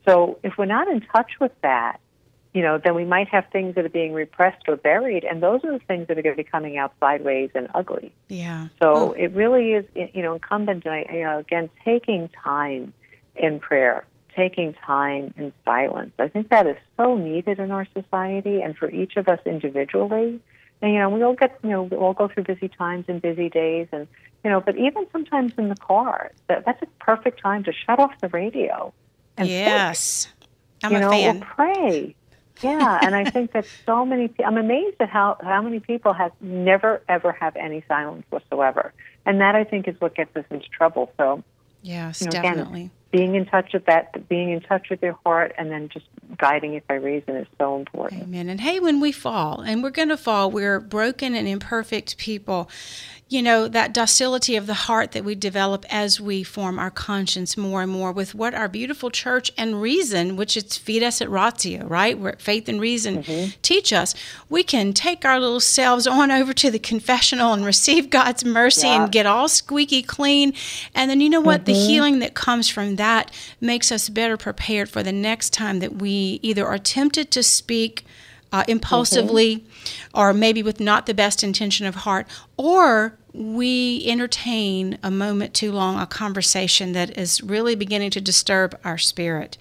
So 0.07 0.39
if 0.43 0.55
we're 0.57 0.67
not 0.67 0.89
in 0.89 1.01
touch 1.01 1.33
with 1.41 1.53
that, 1.63 2.01
you 2.55 2.63
know, 2.63 2.81
then 2.83 2.95
we 2.95 3.05
might 3.05 3.29
have 3.29 3.45
things 3.53 3.75
that 3.75 3.85
are 3.85 3.91
being 3.91 4.15
repressed 4.15 4.65
or 4.69 4.77
buried, 4.77 5.25
and 5.25 5.43
those 5.43 5.63
are 5.65 5.73
the 5.73 5.85
things 5.85 6.09
that 6.09 6.19
are 6.19 6.23
going 6.23 6.35
to 6.35 6.43
be 6.43 6.49
coming 6.49 6.79
out 6.79 6.95
sideways 6.99 7.51
and 7.55 7.69
ugly. 7.75 8.15
Yeah. 8.29 8.69
So 8.81 8.95
oh. 8.95 9.13
it 9.13 9.33
really 9.33 9.73
is, 9.73 9.85
you 9.95 10.23
know, 10.23 10.35
incumbent, 10.35 10.85
you 10.85 11.23
know, 11.23 11.39
again, 11.39 11.69
taking 11.85 12.31
time 12.43 12.95
in 13.37 13.61
prayer 13.61 14.07
taking 14.38 14.74
time 14.74 15.35
in 15.37 15.53
silence. 15.64 16.12
I 16.18 16.29
think 16.29 16.48
that 16.48 16.66
is 16.66 16.79
so 16.96 17.16
needed 17.16 17.59
in 17.59 17.70
our 17.70 17.87
society 17.92 18.62
and 18.62 18.77
for 18.77 18.88
each 18.88 19.14
of 19.16 19.29
us 19.29 19.40
individually. 19.44 20.40
And, 20.81 20.92
you 20.92 20.98
know, 21.01 21.11
we 21.11 21.22
all 21.22 21.35
get, 21.35 21.59
you 21.62 21.70
know, 21.70 21.83
we 21.83 21.96
all 21.96 22.14
go 22.14 22.29
through 22.29 22.44
busy 22.44 22.68
times 22.68 23.07
and 23.09 23.20
busy 23.20 23.48
days 23.48 23.88
and, 23.92 24.07
you 24.44 24.51
know, 24.51 24.61
but 24.61 24.77
even 24.77 25.07
sometimes 25.11 25.53
in 25.59 25.68
the 25.68 25.77
car, 25.77 26.31
that, 26.46 26.64
that's 26.64 26.83
a 26.83 26.87
perfect 27.01 27.42
time 27.42 27.64
to 27.64 27.72
shut 27.72 27.98
off 27.98 28.12
the 28.20 28.29
radio. 28.29 28.92
And 29.37 29.48
yes. 29.48 30.27
Think, 30.27 30.35
I'm 30.85 30.92
you 30.92 30.98
a 30.98 31.01
know, 31.01 31.11
fan. 31.11 31.37
Or 31.37 31.46
pray. 31.46 32.14
Yeah, 32.61 32.98
and 33.03 33.14
I 33.14 33.24
think 33.24 33.53
that 33.53 33.66
so 33.87 34.05
many. 34.05 34.33
I'm 34.44 34.57
amazed 34.57 34.96
at 34.98 35.09
how 35.09 35.37
how 35.40 35.62
many 35.62 35.79
people 35.79 36.12
have 36.12 36.33
never 36.40 37.01
ever 37.09 37.31
have 37.31 37.55
any 37.55 37.85
silence 37.87 38.24
whatsoever, 38.31 38.92
and 39.24 39.40
that 39.40 39.55
I 39.55 39.62
think 39.62 39.87
is 39.87 39.94
what 40.01 40.16
gets 40.16 40.35
us 40.37 40.44
into 40.51 40.68
trouble. 40.68 41.12
So, 41.16 41.44
yes, 41.83 42.20
you 42.20 42.27
know, 42.27 42.33
definitely. 42.33 42.81
Again, 42.81 42.90
being 43.11 43.35
in 43.35 43.47
touch 43.47 43.73
with 43.73 43.87
that, 43.87 44.29
being 44.29 44.51
in 44.51 44.61
touch 44.61 44.90
with 44.90 45.03
your 45.03 45.18
heart, 45.25 45.55
and 45.57 45.71
then 45.71 45.88
just 45.88 46.07
guiding 46.37 46.75
it 46.75 46.87
by 46.87 46.94
reason 46.94 47.37
is 47.37 47.47
so 47.59 47.77
important. 47.77 48.23
Amen. 48.23 48.49
And 48.49 48.61
hey, 48.61 48.81
when 48.81 49.01
we 49.01 49.12
fall, 49.12 49.61
and 49.61 49.83
we're 49.83 49.90
going 49.90 50.11
to 50.11 50.16
fall, 50.16 50.51
we're 50.51 50.81
broken 50.81 51.35
and 51.35 51.49
imperfect 51.49 52.18
people 52.18 52.68
you 53.31 53.43
know, 53.43 53.69
that 53.69 53.93
docility 53.93 54.57
of 54.57 54.67
the 54.67 54.75
heart 54.75 55.12
that 55.12 55.23
we 55.23 55.35
develop 55.35 55.85
as 55.91 56.19
we 56.19 56.43
form 56.43 56.79
our 56.79 56.91
conscience 56.91 57.59
more 57.59 57.83
and 57.83 57.93
more 57.93 58.11
with 58.11 58.35
what 58.35 58.55
our 58.55 58.69
beautiful 58.69 59.11
church 59.11 59.53
and 59.59 59.83
reason, 59.83 60.35
which 60.35 60.57
is 60.57 60.79
Fides 60.79 61.21
et 61.21 61.29
Ratio, 61.29 61.85
right? 61.87 62.19
Where 62.19 62.37
faith 62.38 62.71
and 62.71 62.81
reason 62.81 63.23
mm-hmm. 63.23 63.51
teach 63.61 63.93
us, 63.93 64.14
we 64.49 64.62
can 64.62 64.95
take 64.95 65.27
our 65.27 65.38
little 65.38 65.61
selves 65.61 66.07
on 66.07 66.31
over 66.31 66.55
to 66.55 66.71
the 66.71 66.79
confessional 66.79 67.53
and 67.53 67.67
receive 67.67 68.09
God's 68.09 68.47
mercy 68.47 68.87
yeah. 68.87 69.03
and 69.03 69.12
get 69.12 69.27
all 69.27 69.49
squeaky 69.49 70.01
clean. 70.01 70.55
And 70.95 71.11
then 71.11 71.21
you 71.21 71.29
know 71.29 71.43
what? 71.43 71.64
Mm-hmm. 71.64 71.73
The 71.73 71.87
healing 71.87 72.19
that 72.21 72.33
comes 72.33 72.71
from 72.71 72.97
that 72.97 73.31
makes 73.61 73.93
us 73.93 74.09
better 74.09 74.38
prepared 74.38 74.88
for 74.88 75.03
the 75.03 75.12
next 75.12 75.53
time 75.53 75.81
that 75.81 75.97
we 75.97 76.41
either 76.43 76.67
are 76.67 76.79
tempted 76.79 77.31
to 77.33 77.43
speak 77.43 78.07
uh, 78.53 78.64
impulsively 78.67 79.57
mm-hmm. 79.57 80.19
or 80.19 80.33
maybe 80.33 80.62
with 80.62 80.81
not 80.81 81.05
the 81.05 81.12
best 81.12 81.45
intention 81.45 81.85
of 81.85 81.95
heart, 81.95 82.27
or 82.57 83.18
we 83.33 84.05
entertain 84.07 84.99
a 85.03 85.11
moment 85.11 85.55
too 85.55 85.73
long 85.73 85.99
a 85.99 86.07
conversation 86.07 86.93
that 86.93 87.17
is 87.19 87.43
really 87.43 87.75
beginning 87.75 88.11
to 88.11 88.21
disturb 88.21 88.79
our 88.85 88.99
spirit. 88.99 89.59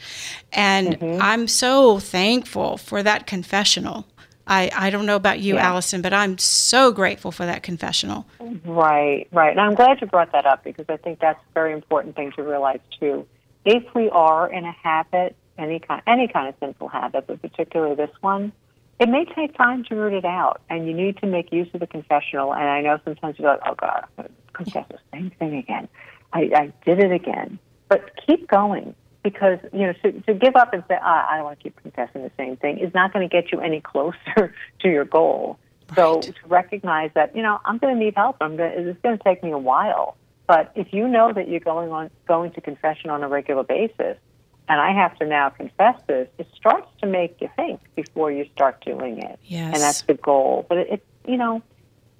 And 0.52 1.00
mm-hmm. 1.00 1.22
I'm 1.22 1.48
so 1.48 2.00
thankful 2.00 2.78
for 2.78 3.04
that 3.04 3.28
confessional. 3.28 4.06
I, 4.48 4.72
I 4.74 4.90
don't 4.90 5.06
know 5.06 5.18
about 5.18 5.40
you, 5.40 5.56
yeah. 5.56 5.68
Allison, 5.68 6.02
but 6.02 6.14
I'm 6.14 6.38
so 6.38 6.92
grateful 6.92 7.32
for 7.32 7.46
that 7.46 7.64
confessional. 7.64 8.26
Right, 8.66 9.28
right. 9.32 9.52
And 9.52 9.60
I'm 9.60 9.76
glad 9.76 10.00
you 10.00 10.08
brought 10.08 10.32
that 10.32 10.46
up 10.46 10.64
because 10.64 10.86
I 10.88 10.98
think 10.98 11.20
that's 11.20 11.40
a 11.40 11.54
very 11.54 11.74
important 11.74 12.16
thing 12.16 12.32
to 12.38 12.44
realize 12.44 12.80
too. 13.00 13.28
If 13.66 13.84
we 13.94 14.10
are 14.10 14.50
in 14.50 14.64
a 14.64 14.72
habit, 14.72 15.36
any 15.58 15.80
kind, 15.80 16.02
any 16.08 16.30
kind 16.30 16.48
of 16.48 16.56
sinful 16.62 16.88
habit, 16.88 17.28
but 17.28 17.42
particularly 17.42 17.96
this 17.96 18.12
one, 18.22 18.54
it 19.00 19.10
may 19.10 19.26
take 19.26 19.56
time 19.56 19.84
to 19.86 19.96
root 19.96 20.14
it 20.14 20.26
out, 20.26 20.62
and 20.70 20.88
you 20.88 20.94
need 20.94 21.18
to 21.18 21.28
make 21.28 21.52
use 21.52 21.68
of 21.74 21.80
the 21.80 21.88
confessional. 21.88 22.54
And 22.54 22.64
I 22.64 22.82
know 22.82 23.00
sometimes 23.06 23.38
you're 23.38 23.50
like, 23.50 23.60
oh 23.66 23.76
God, 23.76 24.04
I'm 24.18 24.24
going 24.24 24.30
to 24.30 24.54
confess 24.54 24.86
the 24.90 25.00
same 25.14 25.32
thing 25.38 25.56
again. 25.56 25.88
I, 26.34 26.50
I 26.56 26.74
did 26.86 27.00
it 27.00 27.12
again. 27.12 27.60
But 27.90 28.12
keep 28.26 28.48
going 28.48 28.96
because, 29.24 29.60
you 29.72 29.88
know, 29.88 29.94
to, 30.04 30.12
to 30.22 30.34
give 30.34 30.56
up 30.56 30.74
and 30.74 30.84
say, 30.88 30.98
ah, 31.02 31.28
I 31.30 31.36
don't 31.36 31.46
want 31.46 31.60
to 31.60 31.64
keep 31.64 31.82
confessing 31.82 32.24
the 32.24 32.32
same 32.38 32.58
thing 32.58 32.80
is 32.80 32.94
not 32.94 33.14
going 33.14 33.28
to 33.28 33.32
get 33.32 33.52
you 33.52 33.60
any 33.60 33.82
closer 33.94 34.54
to 34.80 34.90
your 34.90 35.06
goal. 35.06 35.60
Right. 35.90 35.96
So 35.96 36.22
to 36.22 36.34
recognize 36.48 37.12
that, 37.14 37.36
you 37.36 37.44
know, 37.44 37.60
I'm 37.66 37.78
going 37.78 37.96
to 37.96 38.00
need 38.04 38.16
help. 38.16 38.38
I'm 38.42 38.58
going 38.58 38.72
to, 38.72 38.90
it's 38.90 39.02
going 39.02 39.18
to 39.18 39.24
take 39.24 39.44
me 39.44 39.52
a 39.52 39.58
while. 39.58 40.18
But 40.48 40.72
if 40.76 40.94
you 40.94 41.08
know 41.08 41.34
that 41.34 41.50
you're 41.50 41.60
going 41.60 41.92
on 41.92 42.10
going 42.28 42.52
to 42.54 42.62
confession 42.62 43.10
on 43.10 43.22
a 43.22 43.28
regular 43.28 43.64
basis, 43.64 44.18
and 44.68 44.82
I 44.82 44.92
have 44.92 45.18
to 45.20 45.26
now 45.26 45.50
confess 45.50 46.00
this, 46.08 46.28
it 46.38 46.48
starts 46.56 46.90
to 47.02 47.08
make 47.08 47.38
you 47.40 47.50
think 47.56 47.80
before 47.96 48.32
you 48.32 48.46
start 48.54 48.84
doing 48.84 49.20
it. 49.20 49.40
Yes. 49.44 49.74
And 49.74 49.82
that's 49.82 50.02
the 50.02 50.16
goal. 50.16 50.66
But 50.68 50.80
it, 50.80 50.90
it, 50.90 51.06
you 51.26 51.38
know, 51.38 51.62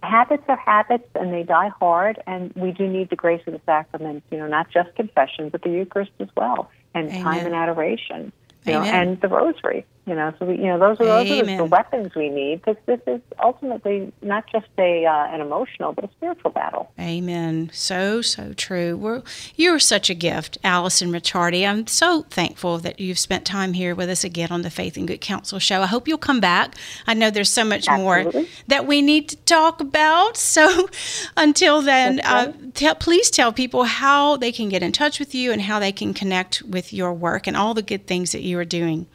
habits 0.04 0.44
are 0.48 0.58
habits 0.58 1.08
and 1.16 1.34
they 1.34 1.44
die 1.44 1.72
hard, 1.80 2.22
and 2.26 2.54
we 2.56 2.72
do 2.72 2.88
need 2.88 3.10
the 3.10 3.16
grace 3.16 3.42
of 3.48 3.54
the 3.54 3.62
sacraments, 3.66 4.26
you 4.32 4.38
know, 4.38 4.48
not 4.48 4.70
just 4.72 4.96
confession, 4.96 5.50
but 5.50 5.62
the 5.62 5.70
Eucharist 5.70 6.12
as 6.20 6.30
well, 6.36 6.70
and 6.94 7.10
Amen. 7.10 7.24
time 7.24 7.46
and 7.46 7.56
adoration, 7.56 8.32
you 8.66 8.74
Amen. 8.74 8.82
know, 8.82 8.90
and 8.90 9.22
the 9.22 9.28
rosary. 9.28 9.86
You 10.08 10.16
know, 10.16 10.34
so 10.40 10.46
we, 10.46 10.56
you 10.56 10.68
know 10.68 10.80
those 10.80 11.02
are 11.02 11.06
those 11.06 11.30
are 11.30 11.58
the 11.58 11.66
weapons 11.66 12.16
we 12.16 12.30
need 12.30 12.62
because 12.64 12.82
this 12.86 13.02
is 13.08 13.20
ultimately 13.44 14.14
not 14.22 14.46
just 14.50 14.68
a 14.78 15.06
uh, 15.06 15.28
an 15.34 15.42
emotional 15.42 15.92
but 15.92 16.06
a 16.06 16.10
spiritual 16.16 16.52
battle. 16.52 16.90
Amen. 16.98 17.70
So 17.74 18.22
so 18.22 18.54
true. 18.54 18.96
We're, 18.96 19.22
you're 19.58 19.80
such 19.80 20.10
a 20.10 20.14
gift, 20.14 20.58
Allison 20.64 21.12
Ricciardi. 21.12 21.68
I'm 21.68 21.88
so 21.88 22.22
thankful 22.30 22.78
that 22.78 23.02
you've 23.02 23.20
spent 23.20 23.46
time 23.46 23.74
here 23.74 23.94
with 23.94 24.10
us 24.10 24.24
again 24.24 24.50
on 24.50 24.62
the 24.62 24.70
Faith 24.70 24.96
and 24.96 25.10
Good 25.10 25.20
Counsel 25.20 25.60
show. 25.60 25.82
I 25.82 25.88
hope 25.88 26.08
you'll 26.08 26.18
come 26.18 26.40
back. 26.40 26.76
I 27.06 27.14
know 27.14 27.30
there's 27.30 27.50
so 27.50 27.66
much 27.66 27.90
Absolutely. 27.90 28.42
more 28.42 28.50
that 28.68 28.88
we 28.88 29.02
need 29.02 29.28
to 29.30 29.36
talk 29.38 29.82
about. 29.82 30.38
So 30.58 30.90
until 31.36 31.82
then, 31.82 32.20
uh, 32.22 32.52
t- 32.74 32.92
please 32.96 33.30
tell 33.30 33.52
people 33.52 33.84
how 33.84 34.38
they 34.38 34.52
can 34.52 34.70
get 34.70 34.82
in 34.82 34.92
touch 34.92 35.20
with 35.20 35.36
you 35.36 35.52
and 35.52 35.62
how 35.62 35.78
they 35.78 35.92
can 35.92 36.14
connect 36.14 36.64
with 36.64 36.92
your 36.94 37.14
work 37.14 37.46
and 37.48 37.56
all 37.56 37.74
the 37.74 37.84
good 37.84 38.08
things 38.08 38.32
that 38.32 38.42
you 38.42 38.58
are 38.58 38.66
doing. 38.66 39.06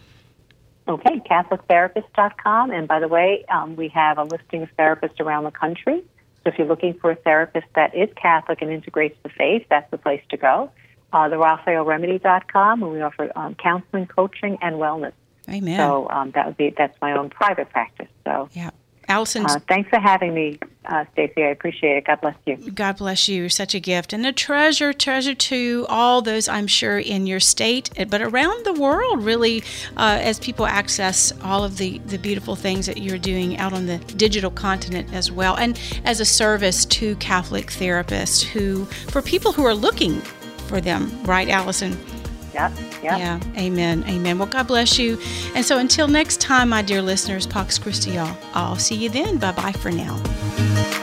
Okay, 0.89 1.21
CatholicTherapist.com. 1.31 2.71
And 2.71 2.89
by 2.89 3.01
the 3.01 3.09
way, 3.09 3.45
um, 3.49 3.77
we 3.77 3.89
have 3.89 4.19
a 4.19 4.25
listing 4.25 4.63
of 4.63 4.77
therapists 4.77 5.21
around 5.21 5.45
the 5.45 5.51
country. 5.51 6.03
So 6.43 6.51
if 6.51 6.59
you're 6.59 6.67
looking 6.67 6.95
for 6.95 7.13
a 7.13 7.15
therapist 7.15 7.67
that 7.77 7.95
is 7.95 8.09
Catholic 8.17 8.63
and 8.63 8.71
integrates 8.71 9.17
the 9.23 9.29
faith, 9.29 9.67
that's 9.71 9.91
the 9.91 9.99
place 9.99 10.23
to 10.31 10.37
go. 10.37 10.71
Uh, 11.13 11.29
the 11.29 11.37
RaphaelRemedy.com, 11.37 12.83
and 12.83 12.93
we 12.93 13.01
offer 13.01 13.31
um, 13.37 13.55
counseling, 13.55 14.07
coaching, 14.07 14.59
and 14.61 14.77
wellness. 14.77 15.13
Amen. 15.49 15.77
So 15.77 16.09
um, 16.09 16.31
that 16.33 16.47
would 16.47 16.57
be 16.57 16.75
that's 16.77 16.99
my 17.01 17.17
own 17.17 17.29
private 17.29 17.69
practice. 17.71 18.09
So 18.25 18.49
yeah, 18.53 18.71
Allison. 19.09 19.47
Uh, 19.47 19.59
thanks 19.69 19.91
for 19.91 19.99
having 19.99 20.35
me, 20.35 20.59
uh, 20.87 21.05
Stacy. 21.13 21.43
I 21.43 21.49
appreciate 21.49 21.99
it. 21.99 22.05
God 22.05 22.21
bless 22.21 22.37
you. 22.47 22.57
God 22.71 22.97
bless 22.97 23.29
you. 23.29 23.41
You're 23.41 23.49
such 23.49 23.75
a 23.75 23.81
gift 23.81 24.13
and 24.13 24.25
a 24.25 24.33
treasure, 24.33 24.93
treasure 24.93 25.35
to 25.35 25.87
all 25.89 26.23
those, 26.23 26.49
I'm 26.49 26.67
sure, 26.67 26.99
in 26.99 27.27
your 27.27 27.41
state, 27.41 27.91
but 28.09 28.23
around 28.23 28.65
the 28.65 28.73
world, 28.73 29.23
really, 29.23 29.63
uh, 29.97 30.19
as 30.21 30.39
people 30.39 30.67
access 30.67 31.33
all 31.43 31.65
of 31.65 31.79
the, 31.79 31.99
the 31.99 32.19
beautiful 32.19 32.57
things 32.57 32.87
that 32.87 32.99
you're 32.99 33.19
doing 33.19 33.59
out 33.59 33.73
on 33.73 33.87
the 33.87 33.99
digital 33.99 34.51
continent 34.51 35.13
as 35.13 35.31
well. 35.31 35.57
And 35.57 35.79
as 36.05 36.21
a 36.21 36.25
service 36.25 36.85
to 36.87 37.17
Catholic 37.17 37.67
therapists 37.67 38.43
who, 38.43 38.85
for 38.85 39.21
people 39.21 39.53
who 39.53 39.65
are 39.65 39.75
looking 39.75 40.21
for 40.69 40.81
them, 40.81 41.23
right, 41.25 41.49
Allison? 41.49 41.99
Yep. 42.55 42.73
Yeah. 43.03 43.41
Amen. 43.57 44.05
Amen. 44.09 44.39
Well, 44.39 44.49
God 44.49 44.67
bless 44.67 44.99
you. 44.99 45.19
And 45.55 45.65
so 45.65 45.79
until 45.79 46.09
next 46.09 46.41
time, 46.41 46.69
my 46.69 46.83
dear 46.83 47.03
listeners, 47.03 47.47
Pax 47.47 47.79
Christi, 47.79 48.19
all. 48.19 48.37
I'll 48.55 48.77
see 48.77 48.95
you 48.97 49.09
then. 49.09 49.39
Bye 49.39 49.53
bye 49.53 49.73
for 49.73 49.91
now. 49.91 51.01